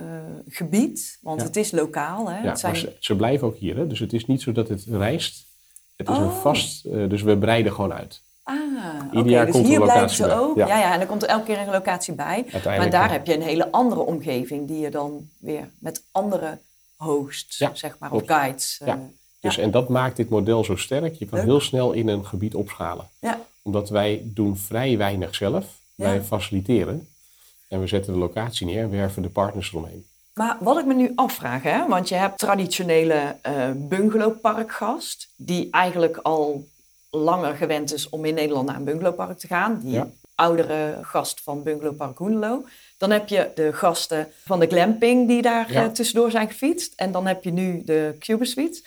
[0.00, 0.06] eh,
[0.48, 1.18] gebied.
[1.22, 1.46] Want Ja.
[1.46, 2.38] het is lokaal, hè?
[2.42, 2.76] Ja, het zijn...
[2.76, 3.76] ze, ze blijven ook hier.
[3.76, 3.86] Hè?
[3.86, 5.46] Dus het is niet zo dat het reist.
[5.96, 6.40] Het is een Oh.
[6.40, 8.22] vast, eh, dus we breiden gewoon uit.
[8.42, 8.56] Ah,
[9.12, 9.44] Ieder oké.
[9.44, 10.38] Dus komt er hier blijven ze bij.
[10.38, 10.56] ook.
[10.56, 10.66] Ja.
[10.66, 10.78] Ja.
[10.78, 12.46] ja, en dan komt er elke keer een locatie bij.
[12.64, 16.58] Maar daar heb je een hele andere omgeving die je dan weer met andere
[16.96, 18.80] hosts, zeg maar, of guides.
[18.84, 18.98] Ja.
[19.40, 19.58] Dus.
[19.58, 21.14] En dat maakt dit model zo sterk.
[21.14, 21.46] Je kan Leuk.
[21.48, 23.08] heel snel in een gebied opschalen.
[23.20, 23.40] ja.
[23.62, 25.64] Omdat wij doen vrij weinig zelf.
[25.94, 27.08] Wij faciliteren.
[27.70, 30.06] En we zetten de locatie neer en werven de partners eromheen.
[30.34, 36.16] Maar wat ik me nu afvraag, hè, want je hebt traditionele eh bungalowparkgast, die eigenlijk
[36.16, 36.68] al
[37.10, 39.80] langer gewend is om in Nederland naar een bungalowpark te gaan.
[39.82, 40.08] Die Ja.
[40.34, 42.64] oudere gast van Bungalowpark Hoenderloo.
[42.98, 45.84] Dan heb je de gasten van de glamping die daar Ja.
[45.84, 46.92] eh, tussendoor zijn gefietst.
[46.96, 48.84] En dan heb je nu de Cubasuites.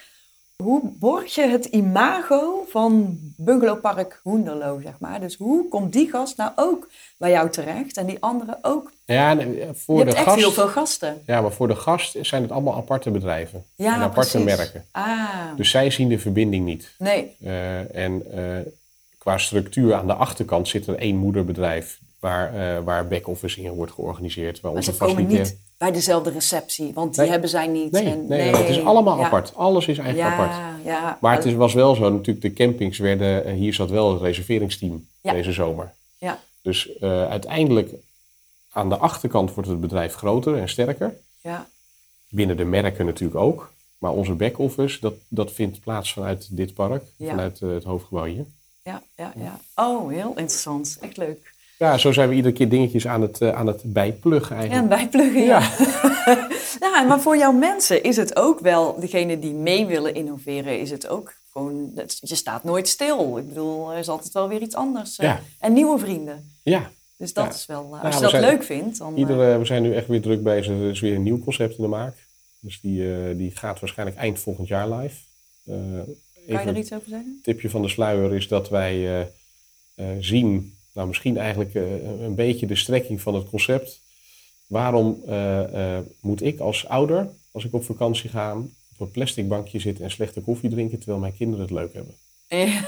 [0.56, 5.20] Hoe borg je het imago van Bungalowpark Hoenderloo, zeg maar?
[5.20, 8.92] Dus hoe komt die gast nou ook bij jou terecht en die andere ook?
[9.06, 10.38] Ja, eh, Je voor hebt de echt gast.
[10.40, 11.22] heel veel gasten.
[11.26, 13.64] Ja, maar voor de gast zijn het allemaal aparte bedrijven.
[13.76, 14.58] Ja, en aparte precies.
[14.58, 14.86] merken.
[14.92, 16.96] Ah, Dus zij zien de verbinding niet.
[16.98, 17.36] nee.
[17.44, 18.72] Eh, en eh,
[19.18, 23.92] qua structuur aan de achterkant zit er één moederbedrijf waar, eh waar back-office in wordt
[23.92, 24.62] georganiseerd.
[24.62, 27.32] Waar Maar onze niet bij dezelfde receptie, want die Nee.
[27.32, 27.92] hebben zij niet.
[27.92, 29.26] Nee, En- nee, het is allemaal ja.
[29.26, 29.56] apart.
[29.56, 30.84] Alles is eigenlijk Ja, apart.
[30.86, 31.18] ja.
[31.22, 34.22] Maar het is, was wel zo, natuurlijk de campings werden, eh, hier zat wel het
[34.22, 35.94] reserveringsteam deze zomer.
[36.18, 37.90] Ja, Dus eh, uiteindelijk
[38.72, 41.18] aan de achterkant wordt het bedrijf groter en sterker.
[41.42, 41.68] ja.
[42.30, 43.72] Binnen de merken natuurlijk ook.
[43.98, 48.46] Maar onze back-office, dat, dat vindt plaats vanuit dit park, vanuit eh, het hoofdgebouw hier.
[48.84, 49.60] Ja, ja, ja.
[49.76, 50.98] Oh, heel interessant.
[51.02, 51.53] Echt leuk.
[51.84, 54.92] Ja, zo zijn we iedere keer dingetjes aan het, eh, aan het bijpluggen Ja, eigenlijk.
[54.92, 55.60] en bijpluggen, ja.
[56.92, 60.92] ja, maar voor jouw mensen is het ook wel, degene die mee willen innoveren, is
[60.92, 63.38] het ook gewoon, het- je staat nooit stil.
[63.38, 65.18] Ik bedoel, er is altijd wel weer iets anders.
[65.18, 65.40] eh, Ja.
[65.60, 66.52] En nieuwe vrienden.
[66.64, 67.52] Ja, Dus dat Ja.
[67.52, 69.18] is wel, eh, Ja, als je dat zijn- leuk vindt, dan...
[69.18, 70.74] iedere, we zijn nu echt weer druk bezig.
[70.74, 72.16] Er is weer een nieuw concept in de maak.
[72.60, 75.16] Dus die, die gaat waarschijnlijk eind volgend jaar live.
[75.66, 75.76] Eh,
[76.56, 77.40] kan je er iets over zeggen?
[77.44, 79.28] tipje van de sluier is dat wij
[80.20, 84.02] zien, nou misschien eigenlijk eh, een beetje de strekking van het concept.
[84.68, 88.54] Waarom eh, eh, moet ik als ouder, als ik op vakantie ga,
[88.94, 92.16] op een plastic bankje zitten en slechte koffie drinken terwijl mijn kinderen het leuk hebben?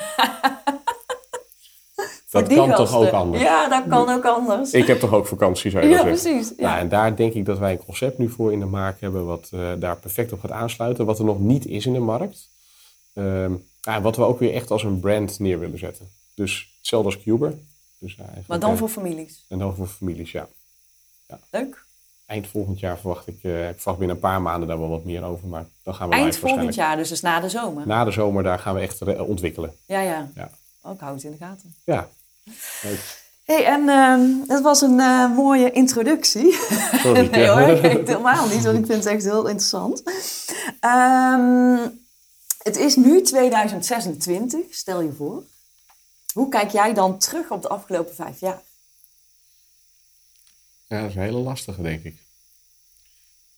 [2.31, 3.43] Dat kan toch ook anders?
[3.43, 4.71] Ja, dat kan ook anders.
[4.71, 6.21] Ik heb toch ook vakantie, zou je ja, zeggen?
[6.21, 6.53] precies.
[6.57, 6.67] Ja.
[6.67, 9.25] Nou, en daar denk ik dat wij een concept nu voor in de maak hebben,
[9.25, 9.49] wat
[9.79, 12.49] daar perfect op gaat aansluiten, wat er nog niet is in de markt.
[13.13, 13.51] Ehm,
[14.01, 16.07] wat we ook weer echt als een brand neer willen zetten.
[16.33, 17.53] Dus hetzelfde als Cuber.
[17.99, 19.45] Dus eigenlijk, Maar dan eh, voor families.
[19.49, 20.47] En dan voor families, ja.
[21.49, 21.83] Leuk.
[22.25, 25.03] Eind volgend jaar verwacht ik, eh, ik verwacht binnen een paar maanden daar wel wat
[25.03, 25.47] meer over.
[25.47, 27.87] Maar dan gaan we Eind volgend jaar, dus, dus na de zomer.
[27.87, 29.73] Na de zomer, daar gaan we echt ontwikkelen.
[29.85, 30.29] Ja, ja.
[30.35, 30.49] Ja.
[30.81, 31.75] Oh, ik hou het in de gaten.
[31.83, 32.09] Ja,
[32.81, 33.23] leuk.
[33.43, 36.53] hey, en ehm, dat was een eh, mooie introductie.
[36.93, 37.27] Sorry.
[37.31, 40.03] nee hoor, ik het helemaal niet, want ik vind het echt heel interessant.
[40.79, 41.77] Ehm,
[42.63, 45.43] het is nu 2026, stel je voor.
[46.35, 48.61] Hoe kijk jij dan terug op de afgelopen vijf jaar?
[50.87, 52.17] Ja, dat is een hele lastige, denk ik.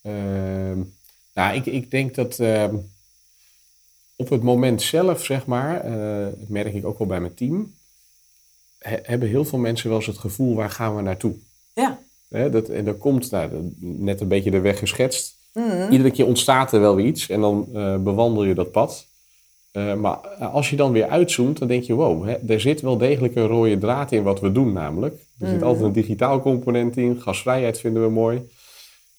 [0.02, 0.82] Ehm,
[1.34, 2.76] nou, ik, ik denk dat ehm,
[4.16, 7.76] op het moment zelf, zeg maar, eh, dat merk ik ook wel bij mijn team,
[8.80, 11.36] he- hebben heel veel mensen wel eens het gevoel, waar gaan we naartoe?
[11.74, 12.00] Ja.
[12.28, 15.36] Dat, en dan komt nou, net een beetje de weg geschetst.
[15.54, 15.92] Mhm.
[15.92, 19.08] Iedere keer ontstaat er wel weer iets en dan eh, bewandel je dat pad.
[19.78, 22.98] Eh, maar als je dan weer uitzoomt, dan denk je, wow, hè, er zit wel
[22.98, 25.14] degelijk een rode draad in wat we doen namelijk.
[25.40, 25.66] Er zit Mhm.
[25.66, 28.50] altijd een digitaal component in, gasvrijheid vinden we mooi.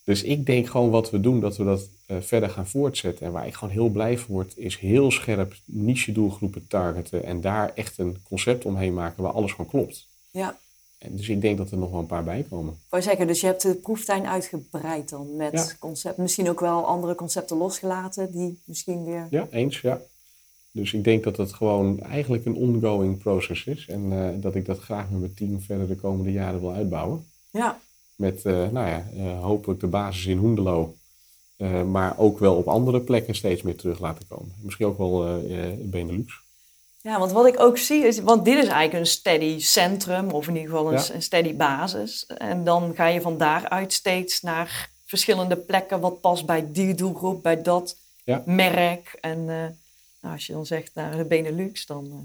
[0.04, 3.26] Dus ik denk gewoon wat we doen, dat we dat eh, verder gaan voortzetten.
[3.26, 7.40] En waar ik gewoon heel blij van word, is heel scherp niche doelgroepen targeten en
[7.40, 10.06] daar echt een concept omheen maken waar alles gewoon klopt.
[10.30, 10.59] Ja.
[10.98, 12.78] En dus ik denk dat er nog wel een paar bij komen.
[12.88, 15.66] Wou zeggen, dus je hebt de proeftuin uitgebreid dan met Ja.
[15.78, 16.22] concepten.
[16.22, 19.26] Misschien ook wel andere concepten losgelaten die misschien weer...
[19.30, 20.00] Ja, eens, ja.
[20.73, 23.87] Dus ik denk dat het gewoon eigenlijk een ongoing process is.
[23.89, 27.27] En eh, dat ik dat graag met mijn team verder de komende jaren wil uitbouwen.
[27.51, 27.79] Ja,
[28.16, 30.93] Met, eh, nou ja, eh, hopelijk de basis in Hoendelo.
[31.91, 34.55] maar ook wel op andere plekken steeds meer terug laten komen.
[34.62, 35.43] Misschien ook wel
[35.79, 36.41] Benelux.
[37.03, 40.49] Ja, want wat ik ook zie is, want dit is eigenlijk een steady centrum, of
[40.49, 41.14] in ieder geval een, Ja.
[41.14, 42.27] een steady basis.
[42.27, 47.43] En dan ga je van daaruit steeds naar verschillende plekken, wat past bij die doelgroep,
[47.43, 48.43] bij dat Ja.
[48.47, 49.19] merk.
[49.21, 49.49] En
[50.21, 52.05] nou, als je dan zegt naar de Benelux, dan...
[52.07, 52.19] eh,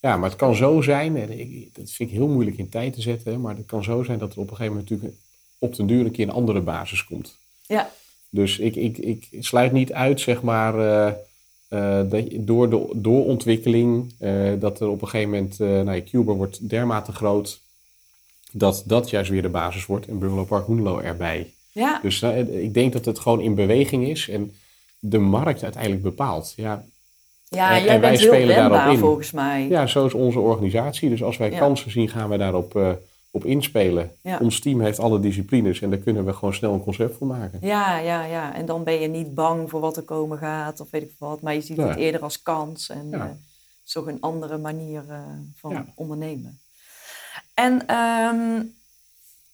[0.00, 2.92] Ja, maar het kan zo zijn, en ik, dat vind ik heel moeilijk in tijd
[2.94, 5.20] te zetten, maar het kan zo zijn dat er op een gegeven moment natuurlijk
[5.58, 7.38] op den duur een keer een andere basis komt.
[7.66, 7.90] ja,
[8.30, 11.06] Dus ik, ik, ik sluit niet uit, zeg maar, eh,
[11.68, 16.32] eh, dat je, door de doorontwikkeling, eh dat er op een gegeven moment, nou, Cuba
[16.32, 17.60] wordt dermate groot,
[18.52, 21.54] dat dat juist weer de basis wordt en Bungalow Park Hoenlo erbij.
[21.72, 24.52] ja, Dus ik denk dat het gewoon in beweging is en
[24.98, 26.52] de markt uiteindelijk bepaalt.
[26.56, 26.84] Ja,
[27.54, 28.98] ja en jij wij bent heel wendbaar in.
[28.98, 29.68] volgens mij.
[29.68, 31.08] ja, zo is onze organisatie.
[31.08, 31.58] Dus als wij Ja.
[31.58, 32.90] kansen zien, gaan we daarop eh,
[33.30, 34.10] op inspelen.
[34.22, 34.38] Ja.
[34.38, 37.58] Ons team heeft alle disciplines en daar kunnen we gewoon snel een concept voor maken.
[37.62, 38.54] Ja, ja, ja.
[38.54, 41.40] En dan ben je niet bang voor wat er komen gaat of weet ik wat.
[41.40, 41.88] Maar je ziet Ja.
[41.88, 42.88] het eerder als kans.
[42.88, 43.18] En Ja.
[43.18, 43.24] eh,
[43.92, 45.18] toch een andere manier eh,
[45.56, 45.84] van Ja.
[45.94, 46.60] ondernemen.
[47.54, 48.62] En ehm,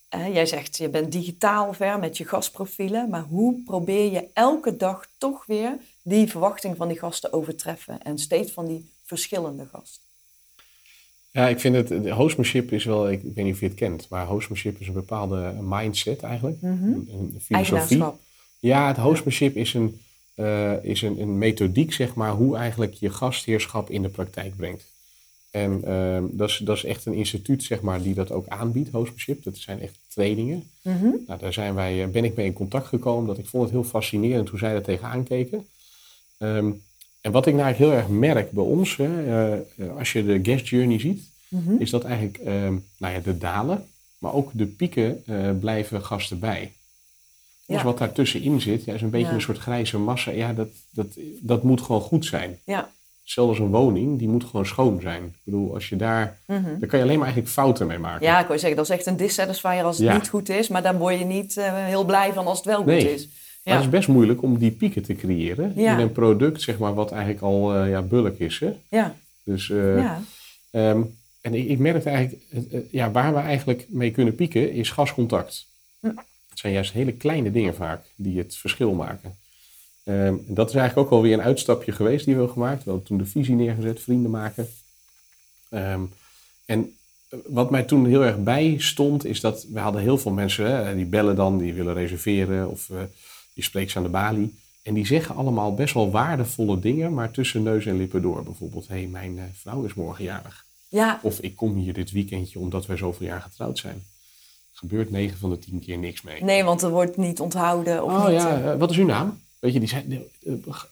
[0.08, 3.08] eh, jij zegt, je bent digitaal ver met je gastprofielen.
[3.10, 5.76] Maar hoe probeer je elke dag toch weer
[6.08, 8.02] die verwachting van die gasten overtreffen?
[8.02, 10.02] En steeds van die verschillende gasten.
[11.30, 14.08] Ja, ik vind het, hostmanship is wel, ik, ik weet niet of je het kent,
[14.08, 16.62] maar hostmanship is een bepaalde mindset eigenlijk.
[16.62, 18.04] Een, een filosofie.
[18.58, 20.00] Ja, het hostmanship is, een,
[20.34, 24.84] eh, is een, een methodiek, zeg maar, hoe eigenlijk je gastheerschap in de praktijk brengt.
[25.50, 28.90] En ehm, dat, is, dat is echt een instituut, zeg maar, die dat ook aanbiedt,
[28.90, 29.42] hostmanship.
[29.42, 30.70] Dat zijn echt trainingen.
[30.82, 31.10] Mhm.
[31.26, 33.72] Nou, daar zijn wij, eh, ben ik mee in contact gekomen, dat ik vond het
[33.72, 35.66] heel fascinerend hoe zij er tegenaan keken.
[36.38, 36.70] Ehm,
[37.20, 39.52] en wat ik nou eigenlijk heel erg merk bij ons, hè, eh,
[39.86, 41.74] eh, als je de guest journey ziet, Mhm.
[41.78, 43.84] is dat eigenlijk ehm, nou ja, de dalen,
[44.18, 46.72] maar ook de pieken eh, blijven gasten bij.
[47.66, 47.84] Dus Ja.
[47.84, 49.34] wat daartussenin zit, ja, is een beetje Ja.
[49.34, 50.30] een soort grijze massa.
[50.30, 51.06] Ja, dat, dat,
[51.40, 52.58] dat moet gewoon goed zijn.
[52.64, 52.90] Ja.
[53.34, 55.24] Als een woning, die moet gewoon schoon zijn.
[55.24, 56.62] Ik bedoel, als je daar, Mhm.
[56.78, 58.26] daar kan je alleen maar eigenlijk fouten mee maken.
[58.26, 60.14] Ja, ik wil zeggen, dat is echt een dissatisfier als het Ja.
[60.14, 60.68] niet goed is.
[60.68, 63.14] Maar daar word je niet heel blij van als het wel goed Nee.
[63.14, 63.28] is.
[63.68, 66.94] Maar het is best moeilijk om die pieken te creëren in een product, zeg maar,
[66.94, 68.58] wat eigenlijk al eh, ja, bulk is.
[68.58, 68.72] Hè?
[68.88, 70.22] Ja, Dus, eh, ja.
[70.70, 71.02] ehm,
[71.40, 72.44] en ik, ik merkte eigenlijk,
[72.90, 75.66] ja, waar we eigenlijk mee kunnen pieken, is gascontact.
[76.00, 76.06] Hm.
[76.48, 79.34] Het zijn juist hele kleine dingen vaak die het verschil maken.
[80.04, 82.84] En dat is eigenlijk ook alweer een uitstapje geweest die we hebben gemaakt.
[82.84, 84.68] We hadden toen de visie neergezet, vrienden maken.
[85.68, 86.02] Ehm,
[86.66, 86.96] en
[87.46, 90.94] wat mij toen heel erg bij stond, is dat we hadden heel veel mensen, hè,
[90.94, 92.96] die bellen dan, die willen reserveren of eh,
[93.58, 94.54] je spreekt ze aan de balie.
[94.82, 98.42] En die zeggen allemaal best wel waardevolle dingen, maar tussen neus en lippen door.
[98.42, 100.64] Bijvoorbeeld, hé, hey, mijn eh, vrouw is morgen jarig.
[100.88, 101.18] ja.
[101.22, 104.02] Of ik kom hier dit weekendje omdat wij zoveel jaar getrouwd zijn.
[104.72, 106.44] Gebeurt 9 van de 10 keer niks mee.
[106.44, 108.04] Nee, want er wordt niet onthouden.
[108.04, 109.38] Of oh niet, ja, eh, eh, wat is uw naam?
[109.58, 110.22] Weet je, die zijn,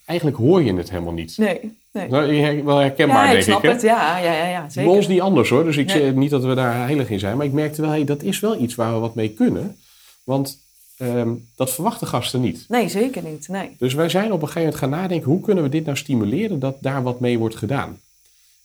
[0.05, 1.39] eigenlijk hoor je het helemaal niet.
[1.39, 2.09] nee, nee.
[2.09, 3.65] Nou, wel herkenbaar, ja, ik denk snap ik.
[3.65, 3.71] hè?
[3.73, 3.83] het.
[3.83, 4.89] Ja, ja, ja, ja zeker.
[4.89, 5.97] Bij ons niet anders hoor, dus ik Nee.
[6.01, 7.37] zeg niet dat we daar heilig in zijn.
[7.37, 9.77] Maar ik merkte wel, hey, dat is wel iets waar we wat mee kunnen.
[10.25, 10.59] Want
[10.97, 12.65] ehm, dat verwachten gasten niet.
[12.69, 13.49] Nee, zeker niet.
[13.49, 13.77] Nee.
[13.79, 16.59] Dus wij zijn op een gegeven moment gaan nadenken, hoe kunnen we dit nou stimuleren
[16.59, 18.01] dat daar wat mee wordt gedaan?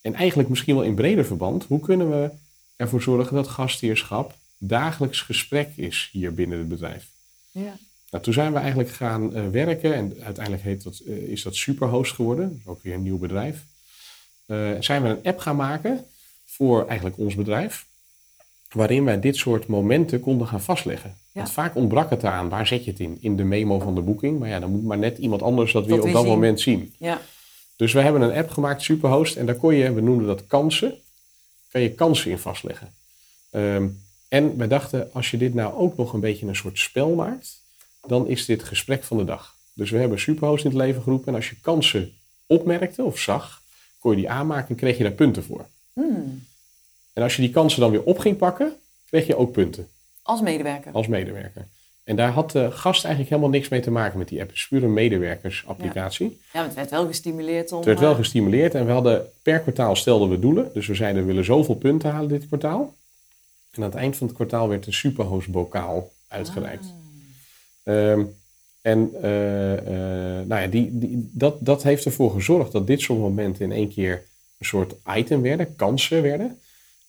[0.02, 2.30] En eigenlijk misschien wel in breder verband, hoe kunnen we
[2.76, 7.08] ervoor zorgen dat gastheerschap dagelijks gesprek is hier binnen het bedrijf.
[7.52, 7.78] Ja.
[8.12, 11.56] Nou, toen zijn we eigenlijk gaan eh, werken en uiteindelijk heet dat, eh, is dat
[11.56, 13.66] Superhost geworden, ook weer een nieuw bedrijf.
[14.46, 16.06] Eh, zijn we een app gaan maken
[16.46, 17.86] voor eigenlijk ons bedrijf,
[18.74, 21.10] waarin wij dit soort momenten konden gaan vastleggen.
[21.10, 21.42] Ja.
[21.42, 23.18] Want vaak ontbrak het eraan, waar zet je het in?
[23.22, 25.86] In de memo van de boeking, maar ja, dan moet maar net iemand anders dat
[25.86, 26.32] weer op dat zien.
[26.32, 26.94] moment zien.
[26.98, 27.22] Ja.
[27.76, 30.94] Dus we hebben een app gemaakt, Superhost, en daar kon je, we noemden dat kansen,
[31.72, 32.94] kan je kansen in vastleggen.
[33.50, 33.88] Ehm,
[34.28, 37.62] en we dachten, als je dit nou ook nog een beetje een soort spel maakt,
[38.08, 39.56] dan is dit gesprek van de dag.
[39.74, 42.14] Dus we hebben Superhost in het leven geroepen en als je kansen
[42.46, 43.62] opmerkte of zag,
[44.00, 45.66] kon je die aanmaken en kreeg je daar punten voor.
[45.94, 46.44] Hmm.
[47.14, 48.74] En als je die kansen dan weer op ging pakken,
[49.10, 49.88] kreeg je ook punten
[50.22, 50.92] Als medewerker.
[50.92, 51.68] als medewerker.
[52.04, 54.50] En daar had de gast eigenlijk helemaal niks mee te maken met die app.
[54.50, 56.28] Het is puur een medewerkersapplicatie.
[56.30, 57.78] Ja, maar het werd wel gestimuleerd om...
[57.78, 60.70] Het werd wel eh, gestimuleerd en we hadden per kwartaal stelden we doelen.
[60.74, 62.96] Dus we zeiden we willen zoveel punten halen dit kwartaal.
[63.72, 66.86] En aan het eind van het kwartaal werd de superhost bokaal uitgereikt.
[67.84, 68.12] Ah.
[68.12, 68.24] Ehm,
[68.82, 73.20] en eh, eh, nou ja, die, die, dat, dat heeft ervoor gezorgd dat dit soort
[73.20, 74.24] momenten in één keer
[74.58, 76.60] een soort item werden, kansen werden.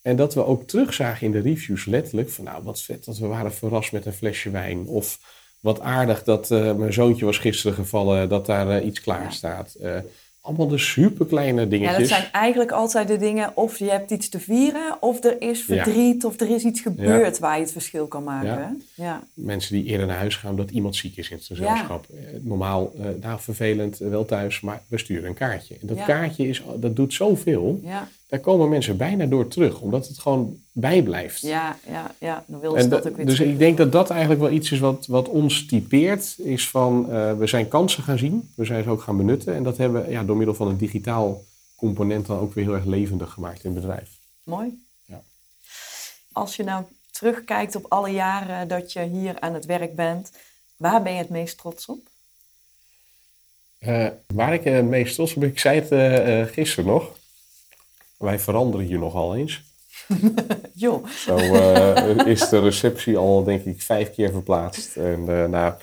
[0.03, 3.27] En dat we ook terugzagen in de reviews letterlijk van nou wat vet dat we
[3.27, 4.87] waren verrast met een flesje wijn.
[4.87, 5.19] Of
[5.61, 9.75] wat aardig dat eh, mijn zoontje was gisteren gevallen, dat daar eh, iets klaar staat.
[9.75, 9.97] Eh,
[10.41, 11.99] allemaal de superkleine Ja, dingetjes.
[11.99, 15.67] dat zijn eigenlijk altijd de dingen, of je hebt iets te vieren, of er is
[15.67, 15.75] Ja.
[15.85, 18.49] verdriet, of er is iets gebeurd waar je het verschil kan maken.
[18.49, 18.59] Ja.
[18.95, 19.05] Ja.
[19.05, 19.23] Ja.
[19.35, 22.07] Mensen die eerder naar huis gaan omdat iemand ziek is in het gezelschap.
[22.41, 25.77] Normaal, eh, nou vervelend, wel thuis, maar we sturen een kaartje.
[25.81, 26.05] En dat Ja.
[26.05, 27.81] kaartje is, dat doet zoveel.
[27.83, 28.09] Ja.
[28.33, 31.41] Daar komen mensen bijna door terug, omdat het gewoon bijblijft.
[31.41, 34.11] Ja, ja, ja, dan ze En dat da- ook weer dus ik denk dat dat
[34.11, 36.35] eigenlijk wel iets is wat, wat ons typeert.
[36.39, 39.55] Is van, eh, we zijn kansen gaan zien, we zijn ze ook gaan benutten.
[39.55, 41.45] En dat hebben we ja, door middel van een digitaal
[41.77, 44.11] component dan ook weer heel erg levendig gemaakt in het bedrijf.
[44.43, 44.83] Mooi.
[45.05, 45.23] Ja.
[46.33, 50.31] Als je nou terugkijkt op alle jaren dat je hier aan het werk bent,
[50.77, 52.01] waar ben je het meest trots op?
[53.79, 57.21] Eh, waar ik het meest trots op ben, ik zei het eh, gisteren nog.
[58.23, 59.63] Wij veranderen hier nogal eens.
[60.75, 64.97] Jo, Zo eh, is de receptie al, denk ik, vijf keer verplaatst.
[64.97, 65.75] En eh nou,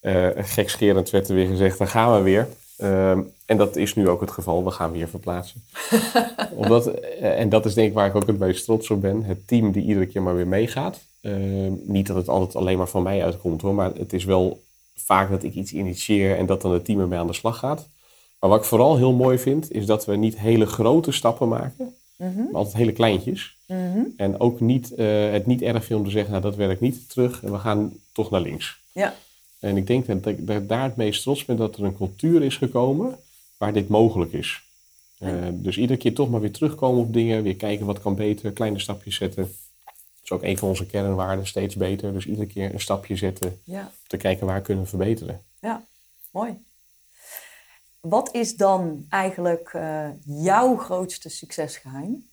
[0.00, 2.48] eh, gekscherend werd er weer gezegd, dan gaan we weer.
[2.76, 5.64] Ehm, en dat is nu ook het geval, we gaan weer verplaatsen.
[6.62, 6.86] Omdat,
[7.20, 9.22] en dat is denk ik waar ik ook het meest trots op ben.
[9.22, 11.00] Het team die iedere keer maar weer meegaat.
[11.20, 14.62] Ehm, niet dat het altijd alleen maar van mij uitkomt hoor, maar het is wel
[14.94, 17.88] vaak dat ik iets initieer en dat dan het team ermee aan de slag gaat.
[18.44, 21.94] Maar wat ik vooral heel mooi vind, is dat we niet hele grote stappen maken,
[22.16, 22.36] Mhm.
[22.36, 23.56] maar altijd hele kleintjes.
[23.66, 24.00] Mhm.
[24.16, 27.08] En ook niet, eh, het niet erg vind om te zeggen, nou dat werkt niet,
[27.08, 28.80] terug en we gaan toch naar links.
[28.92, 29.14] Ja.
[29.60, 32.42] En ik denk dat ik dat daar het meest trots ben dat er een cultuur
[32.42, 33.18] is gekomen
[33.56, 34.62] waar dit mogelijk is.
[35.18, 38.52] Eh, dus iedere keer toch maar weer terugkomen op dingen, weer kijken wat kan beter,
[38.52, 39.42] kleine stapjes zetten.
[39.84, 42.12] Dat is ook een van onze kernwaarden, steeds beter.
[42.12, 45.40] Dus iedere keer een stapje zetten, ja, om te kijken waar kunnen we verbeteren.
[45.60, 45.84] ja,
[46.30, 46.52] mooi.
[48.04, 52.28] Wat is dan eigenlijk eh, jouw grootste succesgeheim?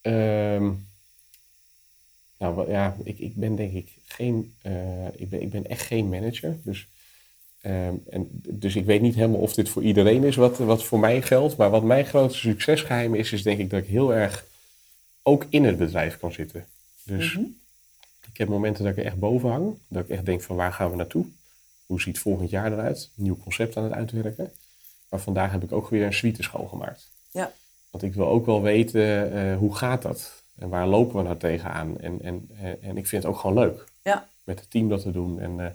[0.00, 0.70] Ehm,
[2.38, 6.08] nou ja, ik, ik ben denk ik geen, eh, ik, ben, ik ben echt geen
[6.08, 6.56] manager.
[6.62, 6.88] Dus,
[7.60, 10.98] ehm, en, dus ik weet niet helemaal of dit voor iedereen is wat, wat voor
[10.98, 11.56] mij geldt.
[11.56, 14.46] Maar wat mijn grootste succesgeheim is, is denk ik dat ik heel erg
[15.22, 16.66] ook in het bedrijf kan zitten.
[17.04, 17.44] Dus Mhm.
[18.32, 19.78] ik heb momenten dat ik er echt boven hang.
[19.88, 21.26] Dat ik echt denk van waar gaan we naartoe?
[21.92, 23.10] Hoe ziet volgend jaar eruit?
[23.14, 24.52] Nieuw concept aan het uitwerken.
[25.08, 27.10] Maar vandaag heb ik ook weer een suite schoongemaakt.
[27.30, 27.52] Ja.
[27.90, 30.44] Want ik wil ook wel weten eh, hoe gaat dat?
[30.56, 31.98] En waar lopen we nou tegenaan?
[31.98, 33.84] En, en, en, en ik vind het ook gewoon leuk.
[34.02, 34.28] Ja.
[34.44, 35.40] Met het team dat te doen.
[35.40, 35.66] En, eh,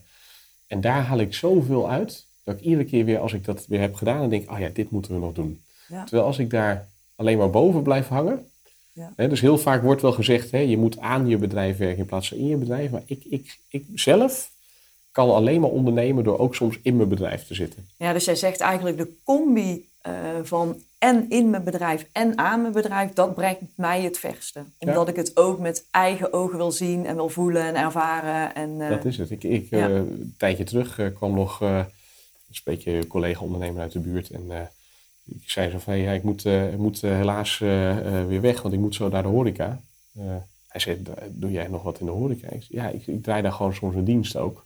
[0.68, 2.28] en daar haal ik zoveel uit.
[2.44, 4.20] Dat ik iedere keer weer als ik dat weer heb gedaan.
[4.20, 5.64] Dan denk oh ja, dit moeten we nog doen.
[5.88, 6.04] Ja.
[6.04, 8.52] Terwijl als ik daar alleen maar boven blijf hangen.
[8.92, 9.14] Ja.
[9.16, 12.06] Hè, dus heel vaak wordt wel gezegd, hè, je moet aan je bedrijf werken in
[12.06, 12.92] plaats van in je bedrijf.
[12.92, 14.56] Maar ik, ik, ik zelf
[15.18, 17.88] kan alleen maar ondernemen door ook soms in mijn bedrijf te zitten.
[17.98, 20.14] Ja, dus jij zegt eigenlijk de combi eh,
[20.44, 24.64] van en in mijn bedrijf en aan mijn bedrijf, dat brengt mij het verste.
[24.80, 28.56] Omdat ik het ook met eigen ogen wil zien en wil voelen en ervaren.
[28.56, 29.32] En, eh, Dat is het.
[29.32, 29.88] Ik, ik, ja.
[29.90, 31.86] eh, een tijdje terug kwam nog een
[32.64, 34.30] beetje collega-ondernemer uit de buurt.
[34.30, 34.52] En
[35.26, 37.58] ik zei zo van, hey, ja, ik moet, ik moet helaas
[38.28, 39.82] weer weg, want ik moet zo naar de horeca.
[40.68, 42.48] Hij zei, "Da- doe jij nog wat in de horeca?
[42.50, 44.66] Ik zei, ja, ik, ik draai daar gewoon soms een dienst ook.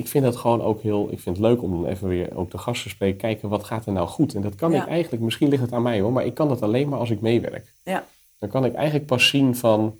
[0.00, 2.50] Ik vind dat gewoon ook heel, ik vind het leuk om dan even weer ook
[2.50, 4.34] de gasten te spreken, kijken wat gaat er nou goed.
[4.34, 4.82] En dat kan Ja.
[4.82, 7.10] ik eigenlijk, misschien ligt het aan mij hoor, maar ik kan dat alleen maar als
[7.10, 7.74] ik meewerk.
[7.82, 8.04] Ja.
[8.38, 9.98] Dan kan ik eigenlijk pas zien van,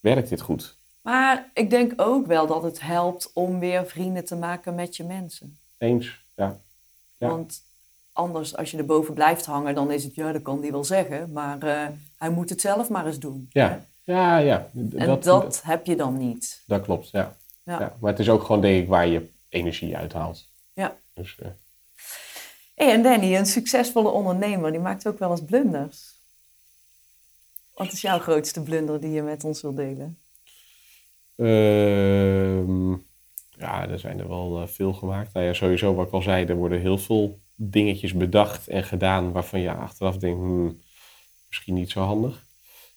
[0.00, 0.78] werkt dit goed?
[1.02, 5.04] Maar ik denk ook wel dat het helpt om weer vrienden te maken met je
[5.04, 5.58] mensen.
[5.78, 6.60] Eens, ja.
[7.16, 7.28] Ja.
[7.28, 7.62] Want
[8.12, 10.84] anders, als je er boven blijft hangen, dan is het, ja, dat kan die wel
[10.84, 11.32] zeggen.
[11.32, 13.48] Maar eh, hij moet het zelf maar eens doen.
[13.52, 14.70] Ja, ja, ja.
[14.96, 16.62] En dat, heb je dan niet.
[16.66, 17.36] Dat klopt, ja.
[17.64, 17.96] Ja.
[18.00, 20.50] Maar het is ook gewoon, denk ik, waar je energie uithaalt.
[20.74, 20.98] Ja.
[21.14, 21.48] Dus, uh...
[22.74, 26.14] hey, en Danny, een succesvolle ondernemer, die maakt ook wel eens blunders.
[27.74, 30.18] Wat is jouw grootste blunder die je met ons wilt delen?
[31.36, 32.90] Ehm,
[33.50, 35.32] ja, er zijn er wel uh, veel gemaakt.
[35.32, 39.32] Nou ja, sowieso wat ik al zei, er worden heel veel dingetjes bedacht en gedaan
[39.32, 40.80] waarvan je achteraf denkt, hmm,
[41.46, 42.46] misschien niet zo handig.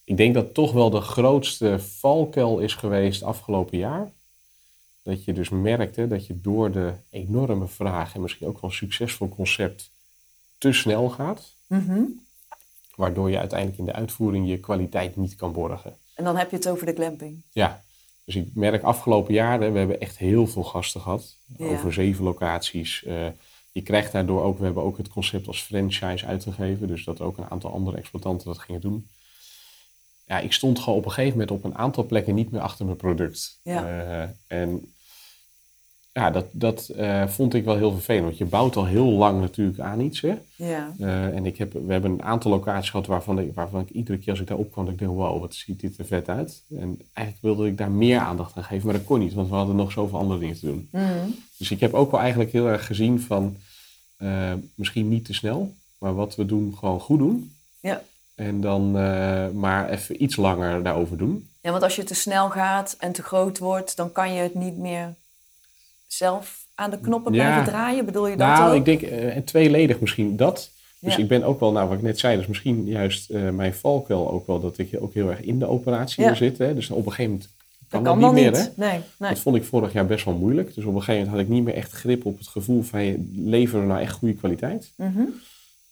[0.03, 4.11] Ik denk dat toch wel de grootste valkuil is geweest afgelopen jaar.
[5.07, 8.75] Dat je dus merkte dat je door de enorme vraag en misschien ook wel een
[8.75, 9.91] succesvol concept
[10.57, 11.53] te snel gaat.
[11.67, 12.01] Mhm.
[12.95, 15.97] Waardoor je uiteindelijk in de uitvoering je kwaliteit niet kan borgen.
[16.15, 17.41] En dan heb je het over de clamping.
[17.51, 17.83] Ja,
[18.23, 21.37] dus ik merk afgelopen jaren, we hebben echt heel veel gasten gehad.
[21.57, 23.03] Over zeven locaties.
[23.03, 23.27] Uh,
[23.71, 26.87] je krijgt daardoor ook, we hebben ook het concept als franchise uitgegeven.
[26.87, 29.09] Dus dat ook een aantal andere exploitanten dat gingen doen.
[30.25, 32.85] Ja, ik stond gewoon op een gegeven moment op een aantal plekken niet meer achter
[32.85, 33.59] mijn product.
[33.63, 33.83] Ja.
[33.83, 34.91] Uh, en
[36.17, 38.25] ja, dat, dat uh, vond ik wel heel vervelend.
[38.25, 40.21] Want je bouwt al heel lang natuurlijk aan iets.
[40.21, 40.37] Hè?
[40.55, 40.93] Ja.
[40.99, 44.17] Uh, en ik heb, we hebben een aantal locaties gehad waarvan ik, waarvan ik iedere
[44.17, 46.63] keer als ik daar opkwam, dat ik dacht, wow, wat ziet dit er vet uit.
[46.69, 49.55] En eigenlijk wilde ik daar meer aandacht aan geven, maar dat kon niet, want we
[49.55, 50.89] hadden nog zoveel andere dingen te doen.
[50.91, 51.35] Mm.
[51.57, 53.57] Dus ik heb ook wel eigenlijk heel erg gezien van,
[54.17, 57.55] uh, misschien niet te snel, maar wat we doen, gewoon goed doen.
[57.79, 58.01] Ja.
[58.35, 58.91] En dan
[59.59, 61.49] maar even iets langer daarover doen.
[61.61, 64.55] Ja, want als je te snel gaat en te groot wordt, dan kan je het
[64.55, 65.15] niet meer
[66.07, 67.43] zelf aan de knoppen Ja.
[67.43, 68.05] blijven draaien?
[68.05, 68.75] Bedoel je dat Nou, ook?
[68.75, 70.71] ik denk uh, en tweeledig misschien dat.
[70.99, 71.21] Dus Ja.
[71.21, 74.31] ik ben ook wel, nou wat ik net zei, dus misschien juist uh, mijn valkuil
[74.31, 76.27] ook wel dat ik ook heel erg in de operatie Ja.
[76.29, 76.67] wil zitten.
[76.67, 76.73] Hè.
[76.73, 77.49] Dus op een gegeven moment
[77.89, 78.51] kan dat dat, kan niet meer.
[78.51, 78.71] niet.
[78.75, 78.85] Hè.
[78.87, 79.29] Nee, nee.
[79.29, 80.75] Dat vond ik vorig jaar best wel moeilijk.
[80.75, 83.03] Dus op een gegeven moment had ik niet meer echt grip op het gevoel van
[83.03, 84.91] je leveren we nou echt goede kwaliteit.
[84.95, 85.21] Mhm.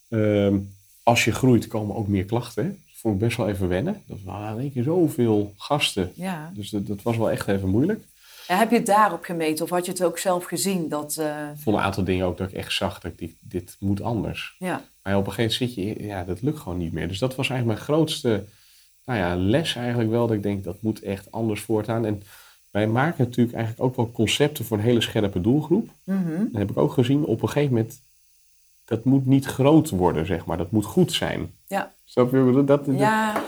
[0.10, 0.58] Ehm,
[1.04, 2.64] als je groeit komen ook meer klachten.
[2.64, 2.70] Hè.
[2.70, 4.02] Dat vond ik best wel even wennen.
[4.08, 6.12] Dat waren in één keer zoveel gasten.
[6.16, 6.52] Ja.
[6.54, 8.04] Dus dat, dat was wel echt even moeilijk.
[8.48, 10.90] Heb je het daarop gemeten of had je het ook zelf gezien?
[10.90, 13.36] Dat, eh, Ik vond een aantal dingen ook dat ik echt zag dat ik dit,
[13.40, 14.56] dit moet anders.
[14.60, 14.82] ja.
[15.04, 17.08] Maar op een gegeven moment zit je, ja, dat lukt gewoon niet meer.
[17.08, 18.46] Dus dat was eigenlijk mijn grootste
[19.06, 20.28] nou ja, les eigenlijk wel.
[20.28, 22.06] Dat ik denk, dat moet echt anders voortaan.
[22.06, 22.24] En
[22.72, 25.90] wij maken natuurlijk eigenlijk ook wel concepten voor een hele scherpe doelgroep.
[26.04, 26.38] Mhm.
[26.38, 28.02] Dan heb ik ook gezien, op een gegeven moment,
[28.86, 30.58] dat moet niet groot worden, zeg maar.
[30.58, 31.52] Dat moet goed zijn.
[31.68, 31.94] Ja.
[32.06, 32.52] Snap je?
[32.66, 33.44] Dat, dat- ja,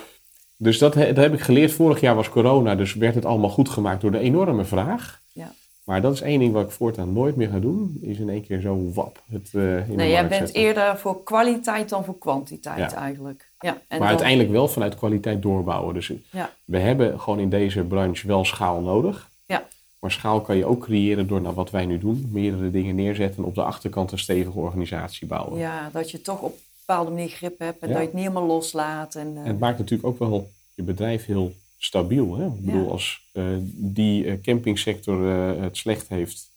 [0.58, 1.72] dus dat, dat heb ik geleerd.
[1.72, 5.22] Vorig jaar was corona, dus werd het allemaal goed gemaakt door de enorme vraag.
[5.34, 5.54] Ja.
[5.84, 8.46] Maar dat is één ding wat ik voortaan nooit meer ga doen, is in één
[8.46, 10.56] keer zo wap het eh, nee, jij bent zetten.
[10.56, 12.98] eerder voor kwaliteit dan voor kwantiteit Ja.
[12.98, 13.52] eigenlijk.
[13.60, 15.94] Ja, en maar dan- uiteindelijk wel vanuit kwaliteit doorbouwen.
[15.94, 16.50] Dus Ja.
[16.66, 19.30] we hebben gewoon in deze branche wel schaal nodig.
[19.46, 19.68] Ja.
[20.00, 22.30] Maar schaal kan je ook creëren door nou, wat wij nu doen.
[22.32, 25.60] Meerdere dingen neerzetten en op de achterkant een stevige organisatie bouwen.
[25.60, 27.94] Ja, dat je toch op bepaalde manier grip hebt en Ja.
[27.94, 29.16] dat je het niet helemaal loslaat.
[29.16, 32.36] En, eh, En het maakt natuurlijk ook wel je bedrijf heel stabiel.
[32.38, 32.46] Hè?
[32.46, 32.90] Ik bedoel, Ja.
[32.92, 35.26] als eh, die eh, campingsector
[35.62, 36.52] het slecht heeft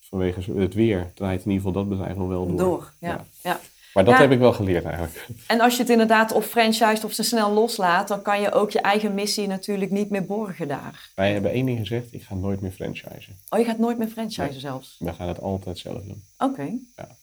[0.00, 2.56] vanwege het weer, draait in ieder geval dat bedrijf nog wel door.
[2.56, 2.92] door.
[3.00, 3.26] Ja.
[3.42, 3.60] Ja.
[3.94, 5.26] Maar dat heb ik wel geleerd eigenlijk.
[5.46, 8.70] En als je het inderdaad of franchised of te snel loslaat, dan kan je ook
[8.70, 11.10] je eigen missie natuurlijk niet meer borgen daar.
[11.14, 13.38] Wij hebben één ding gezegd, ik ga nooit meer franchisen.
[13.48, 14.60] Oh, je gaat nooit meer franchisen Nee.
[14.60, 14.96] zelfs?
[14.98, 16.22] We gaan het altijd zelf doen.
[16.38, 16.62] Oké.
[16.96, 17.16] Ja.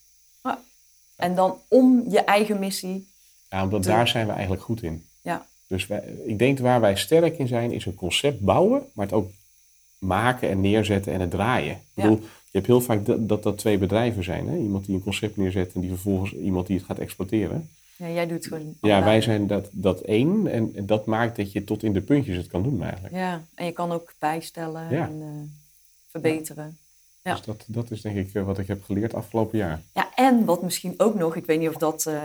[1.22, 3.08] En dan om je eigen missie.
[3.50, 5.06] Ja, omdat Te- daar zijn we eigenlijk goed in.
[5.22, 5.46] Ja.
[5.68, 9.16] Dus wij, ik denk waar wij sterk in zijn, is een concept bouwen, maar het
[9.16, 9.32] ook
[10.00, 11.72] maken en neerzetten en het draaien.
[11.72, 12.04] Ik Ja.
[12.04, 14.48] bedoel, je hebt heel vaak dat, dat dat twee bedrijven zijn.
[14.48, 14.58] Hè?
[14.58, 17.70] Iemand die een concept neerzet en die vervolgens iemand die het gaat exploiteren.
[17.98, 18.76] Ja, jij doet gewoon.
[18.82, 22.02] Ja, wij zijn dat, dat één en, en dat maakt dat je tot in de
[22.02, 23.14] puntjes het kan doen eigenlijk.
[23.14, 25.08] Ja, en je kan ook bijstellen Ja.
[25.08, 25.28] en eh,
[26.08, 26.78] verbeteren.
[27.24, 27.36] Ja.
[27.36, 29.82] Dus dat, dat is denk ik eh, wat ik heb geleerd afgelopen jaar.
[29.94, 32.16] Ja, en wat misschien ook nog, ik weet niet of dat eh,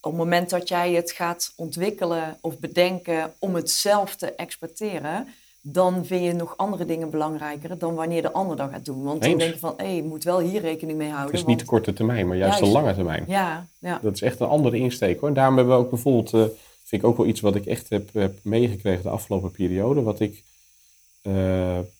[0.00, 5.28] op het moment dat jij het gaat ontwikkelen of bedenken om het zelf te exporteren,
[5.60, 9.02] dan vind je nog andere dingen belangrijker dan wanneer de ander dat gaat doen.
[9.02, 11.30] Want dan denk je van, hé, je moet wel hier rekening mee houden.
[11.30, 12.72] Het is niet de korte termijn, maar juist, Juist.
[12.72, 13.24] de lange termijn.
[13.26, 13.98] Ja, ja.
[14.02, 15.28] Dat is echt een andere insteek hoor.
[15.28, 17.88] En daarom hebben we ook bijvoorbeeld, eh, vind ik ook wel iets wat ik echt
[17.88, 20.02] heb, heb meegekregen de afgelopen periode.
[20.02, 20.44] Wat ik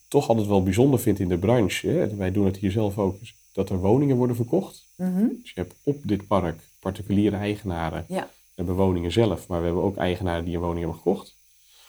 [0.09, 1.87] toch altijd wel bijzonder vind in de branche.
[1.87, 2.15] Hè.
[2.15, 3.21] Wij doen het hier zelf ook.
[3.21, 4.87] is dat er woningen worden verkocht.
[4.95, 5.27] Mhm.
[5.41, 8.05] Dus je hebt op dit park particuliere eigenaren.
[8.07, 8.21] Ja.
[8.21, 11.35] We hebben woningen zelf, maar we hebben ook eigenaren die een woning hebben gekocht.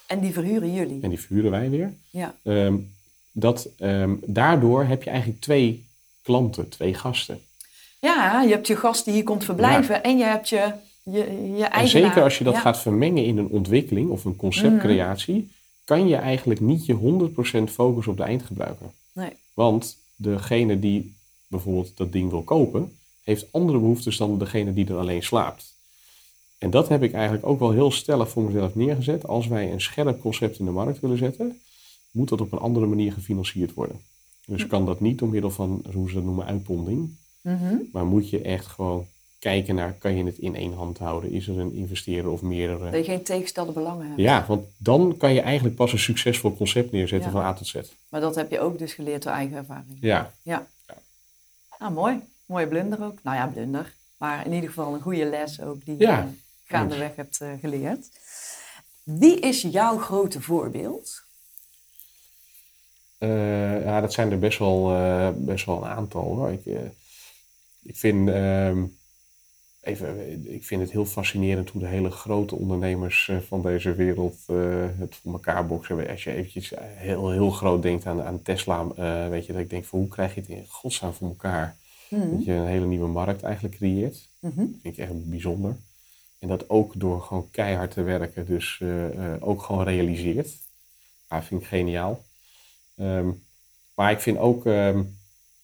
[0.07, 1.03] En die verhuren jullie.
[1.03, 1.95] En die verhuren wij weer.
[2.11, 2.77] Ja, Ehm,
[3.33, 5.89] dat, ehm, daardoor heb je eigenlijk twee
[6.23, 7.41] klanten, twee gasten.
[8.01, 11.65] ja, je hebt je gast die hier komt verblijven en je hebt je, je, je
[11.65, 11.81] eigen.
[11.81, 12.61] En zeker als je dat ja.
[12.61, 15.51] gaat vermengen in een ontwikkeling of een conceptcreatie,
[15.91, 16.95] kan je eigenlijk niet je
[17.69, 18.91] 100% focussen op de eindgebruiker.
[19.13, 19.31] Nee.
[19.55, 21.15] Want degene die
[21.47, 25.75] bijvoorbeeld dat ding wil kopen, heeft andere behoeftes dan degene die er alleen slaapt.
[26.59, 29.27] En dat heb ik eigenlijk ook wel heel stellig voor mezelf neergezet.
[29.27, 31.61] Als wij een scherp concept in de markt willen zetten,
[32.11, 34.01] moet dat op een andere manier gefinancierd worden.
[34.47, 37.17] Dus kan dat niet door middel van, hoe ze dat noemen, uitponding.
[37.41, 37.77] Mhm.
[37.93, 39.07] Maar moet je echt gewoon
[39.41, 41.31] kijken naar, kan je het in één hand houden?
[41.31, 42.91] Is er een investeerder of meerdere?
[42.91, 44.21] Dat je geen tegenstelde belangen hebt.
[44.21, 47.37] Ja, want dan kan je eigenlijk pas een succesvol concept neerzetten Ja.
[47.37, 47.75] van A tot Z.
[48.09, 49.99] Maar dat heb je ook dus geleerd door eigen ervaring.
[50.01, 50.67] Ja, Ja.
[51.79, 52.21] Nou, mooi.
[52.47, 53.19] Mooie blunder ook.
[53.23, 53.95] Nou ja, blunder.
[54.19, 56.27] Maar in ieder geval een goede les ook die Ja, je
[56.65, 58.09] gaandeweg hebt eh, geleerd.
[59.03, 61.23] Wie is jouw grote voorbeeld?
[63.19, 66.23] Eh, ja, dat zijn er best wel, eh, best wel een aantal.
[66.23, 66.51] Hoor.
[66.51, 66.65] Ik,
[67.83, 68.85] ik, vind, ehm,
[69.81, 74.37] even, ik vind het heel fascinerend hoe de hele grote ondernemers eh, van deze wereld
[74.47, 76.09] eh, het voor elkaar boksen.
[76.09, 79.63] Als je eventjes eh, heel, heel groot denkt aan, aan Tesla, eh, weet je, dat
[79.63, 81.77] ik denk van hoe krijg je het in godsnaam voor elkaar?
[82.11, 82.31] Mhm.
[82.31, 84.29] Dat je een hele nieuwe markt eigenlijk creëert.
[84.39, 84.57] Mhm.
[84.57, 85.77] Dat vind ik echt bijzonder.
[86.41, 90.59] En dat ook door gewoon keihard te werken, dus eh, eh, ook gewoon realiseert.
[91.29, 92.23] Ja, vind ik geniaal.
[92.97, 93.31] Ehm,
[93.95, 95.05] maar ik vind ook, ehm, eh,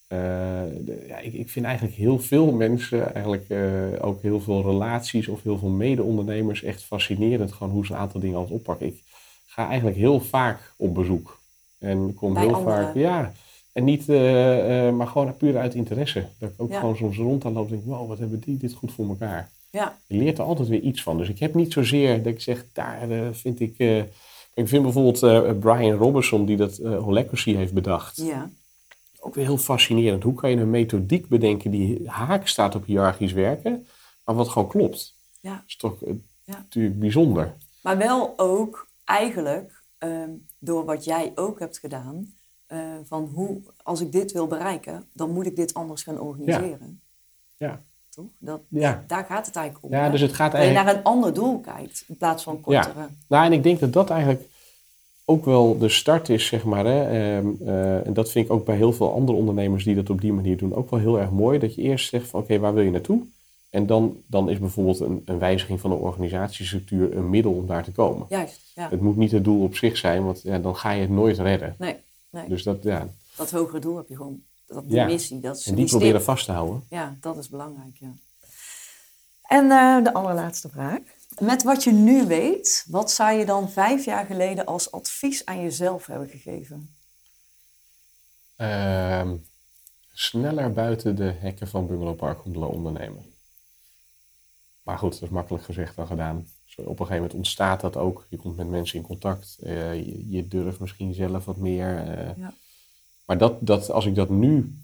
[0.09, 5.29] de- ja, ik, ik vind eigenlijk heel veel mensen, eigenlijk eh, ook heel veel relaties
[5.29, 8.87] of heel veel mede-ondernemers echt fascinerend gewoon hoe ze een aantal dingen altijd oppakken.
[8.87, 9.03] Ik
[9.47, 11.41] ga eigenlijk heel vaak op bezoek.
[11.79, 12.85] En kom Bij heel anderen.
[12.85, 13.33] vaak, ja.
[13.73, 16.25] En niet, eh, eh, maar gewoon puur uit interesse.
[16.39, 16.81] Dat ik ook Ja.
[16.81, 19.51] gewoon soms rond aan loop en denk, wow, wat hebben die dit goed voor elkaar.
[19.71, 19.99] Ja.
[20.07, 21.19] Je leert er altijd weer iets van.
[21.19, 23.75] Dus ik heb niet zozeer dat ik zeg, daar eh, vind ik...
[23.79, 23.99] eh,
[24.55, 28.51] ik vind bijvoorbeeld eh, Brian Robertson, die dat eh Holacracy heeft bedacht, Ja.
[29.27, 30.23] Ook weer heel fascinerend.
[30.23, 33.87] Hoe kan je een methodiek bedenken die haak staat op hiërarchisch werken,
[34.25, 35.15] maar wat gewoon klopt?
[35.41, 35.53] Ja.
[35.55, 36.15] Dat is toch eh,
[36.45, 36.55] Ja.
[36.57, 37.55] natuurlijk bijzonder.
[37.83, 42.35] Maar wel ook eigenlijk ehm, door wat jij ook hebt gedaan.
[42.67, 47.01] eh, van hoe, als ik dit wil bereiken, dan moet ik dit anders gaan organiseren.
[47.57, 48.25] Ja, Toch?
[48.39, 49.05] Dat, ja.
[49.07, 49.93] Daar gaat het eigenlijk om.
[49.93, 50.11] ja hè?
[50.11, 50.95] dus het gaat Dat je eigenlijk...
[50.97, 53.09] naar een ander doel kijkt in plaats van kortere.
[53.29, 54.43] Nou, en ik denk dat dat eigenlijk
[55.29, 56.85] ook wel de start is, zeg maar.
[56.87, 57.03] Hè?
[57.03, 60.21] Ehm, eh, en dat vind ik ook bij heel veel andere ondernemers die dat op
[60.21, 61.59] die manier doen ook wel heel erg mooi.
[61.59, 63.23] Dat je eerst zegt van oké, waar wil je naartoe?
[63.71, 67.85] En dan, dan is bijvoorbeeld een, een wijziging van de organisatiestructuur een middel om daar
[67.85, 68.27] te komen.
[68.29, 68.89] Juist, ja.
[68.91, 71.39] Het moet niet het doel op zich zijn, want ja, dan ga je het nooit
[71.39, 71.75] redden.
[71.79, 71.97] Nee,
[72.31, 72.49] nee.
[72.49, 73.09] Dus dat, ja.
[73.37, 74.41] dat hogere doel heb je gewoon.
[74.67, 75.07] Dat, die Ja.
[75.07, 76.35] missie, dat is En die die proberen stip.
[76.35, 76.83] vast te houden.
[76.91, 78.13] Ja, dat is belangrijk, ja.
[79.43, 80.99] En eh, de allerlaatste vraag.
[81.41, 85.61] Met wat je nu weet, wat zou je dan vijf jaar geleden als advies aan
[85.63, 86.91] jezelf hebben gegeven?
[88.57, 89.37] Ehm,
[90.13, 93.25] sneller buiten de hekken van Bungalow Park Hoendelo ondernemen.
[94.83, 96.37] Maar goed, dat is makkelijk gezegd dan gedaan.
[96.77, 98.27] Op een gegeven moment ontstaat dat ook.
[98.31, 99.57] Je komt met mensen in contact.
[99.63, 101.97] eh, je, je durft misschien zelf wat meer.
[101.99, 102.37] eh.
[102.37, 102.55] Ja.
[103.25, 104.79] Maar dat, dat, als ik dat nu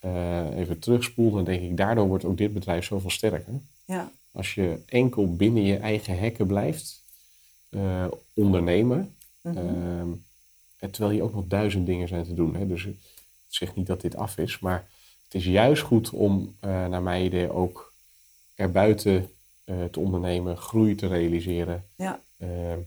[0.00, 3.60] eh, even terugspoel, dan denk ik, daardoor wordt ook dit bedrijf zoveel sterker.
[3.84, 7.04] Ja, Als je enkel binnen je eigen hekken blijft
[7.68, 9.56] eh, ondernemen, Mhm.
[9.56, 10.12] ehm,
[10.76, 12.54] en terwijl hier ook nog duizend dingen zijn te doen.
[12.56, 12.66] Hè?
[12.66, 12.98] Dus ik
[13.46, 14.88] zeg niet dat dit af is, maar
[15.24, 17.92] het is juist goed om, eh, naar mijn idee, ook
[18.54, 19.30] erbuiten
[19.64, 21.84] eh te ondernemen, groei te realiseren.
[21.96, 22.78] ja, Ehm,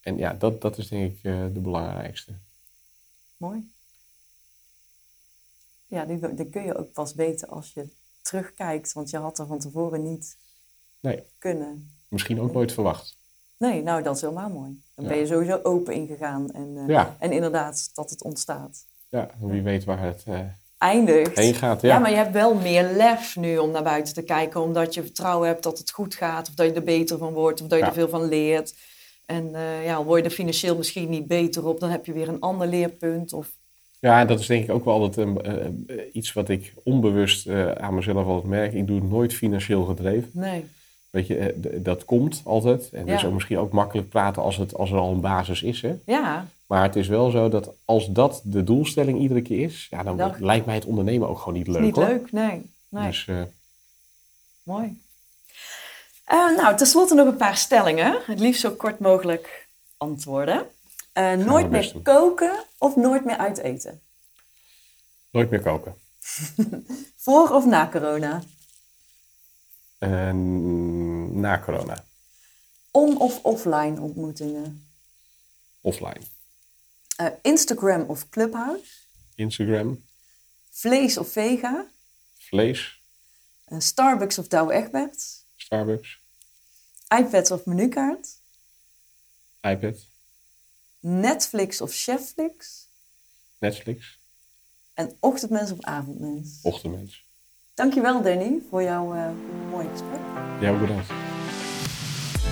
[0.00, 2.32] en ja, dat, dat is denk ik eh, de belangrijkste.
[3.36, 3.70] mooi.
[5.86, 7.88] Ja, die, die kun je ook pas weten als je
[8.22, 10.36] terugkijkt, want je had er van tevoren niet
[11.00, 11.90] Nee, kunnen.
[12.08, 13.16] misschien ook nooit verwacht.
[13.58, 14.80] Nee, nou dat is helemaal mooi.
[14.94, 15.10] Dan Ja.
[15.10, 17.16] ben je sowieso open ingegaan en, eh, Ja.
[17.18, 18.84] en inderdaad dat het ontstaat.
[19.08, 20.40] Ja, wie weet waar het eh,
[20.78, 21.36] Eindigt.
[21.36, 21.80] heen gaat.
[21.80, 21.88] Ja.
[21.88, 25.02] Ja, maar je hebt wel meer lef nu om naar buiten te kijken, omdat je
[25.02, 27.78] vertrouwen hebt dat het goed gaat, of dat je er beter van wordt, of dat
[27.78, 28.74] je er veel van leert.
[29.26, 32.12] En eh, ja, al word je er financieel misschien niet beter op, dan heb je
[32.12, 33.32] weer een ander leerpunt.
[33.32, 33.56] Of,
[34.00, 37.94] Ja, en dat is denk ik ook wel altijd een, iets wat ik onbewust aan
[37.94, 38.72] mezelf altijd merk.
[38.72, 40.30] Ik doe het nooit financieel gedreven.
[40.32, 40.64] nee,
[41.10, 42.90] Weet je, eh, dat komt altijd.
[42.92, 43.12] En Ja.
[43.12, 45.82] dus ook misschien ook makkelijk praten als, het, als er al een basis is.
[45.82, 45.96] Hè?
[46.06, 50.02] ja, Maar het is wel zo dat als dat de doelstelling iedere keer is, ja,
[50.02, 51.80] dan lijkt mij het ondernemen ook gewoon niet leuk.
[51.82, 52.04] niet hoor.
[52.04, 52.70] leuk, nee.
[52.88, 53.06] nee.
[53.06, 53.42] Dus eh,
[54.62, 55.00] Mooi.
[56.24, 58.18] Eh, nou, tenslotte nog een paar stellingen.
[58.26, 60.66] Het liefst zo kort mogelijk antwoorden.
[61.36, 62.02] Nooit meer doen.
[62.02, 64.00] koken of nooit meer uit eten?
[65.30, 65.94] nooit meer koken.
[67.16, 68.42] Voor of na corona?
[70.00, 72.04] Na corona,
[72.90, 74.86] On- of offline ontmoetingen?
[75.80, 76.22] offline.
[77.16, 79.06] Eh, Instagram of Clubhouse?
[79.34, 80.04] Instagram,
[80.70, 81.90] Vlees of vega?
[82.50, 82.96] vlees,
[83.64, 85.44] Eh, Starbucks of Douwe Egberts?
[85.56, 86.18] Starbucks,
[87.14, 88.40] iPads of menukaart?
[89.60, 90.06] iPad,
[91.00, 92.86] Netflix of Chefflix?
[93.58, 94.18] Netflix,
[94.94, 96.58] En ochtendmens of avondmens?
[96.62, 97.26] ochtendmens.
[97.78, 99.20] Dankjewel Danny voor jouw uh,
[99.70, 100.20] mooie gesprek.
[100.60, 101.10] Ja, bedankt.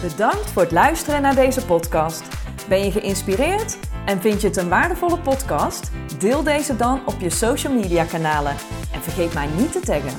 [0.02, 2.22] Bedankt voor het luisteren naar deze podcast.
[2.68, 5.90] Ben je geïnspireerd en vind je het een waardevolle podcast?
[6.18, 8.52] Deel deze dan op je social media kanalen
[8.92, 10.18] en vergeet mij niet te taggen.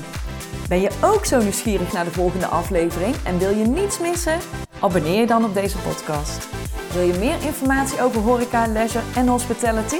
[0.68, 4.38] Ben je ook zo nieuwsgierig naar de volgende aflevering en wil je niets missen?
[4.80, 6.48] Abonneer je dan op deze podcast.
[6.92, 9.98] Wil je meer informatie over horeca, leisure en hospitality?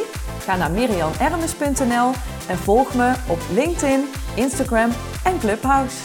[0.49, 2.13] Ga naar mirianermes.nl
[2.49, 4.91] en volg me op LinkedIn, Instagram
[5.25, 5.97] en Clubhouse.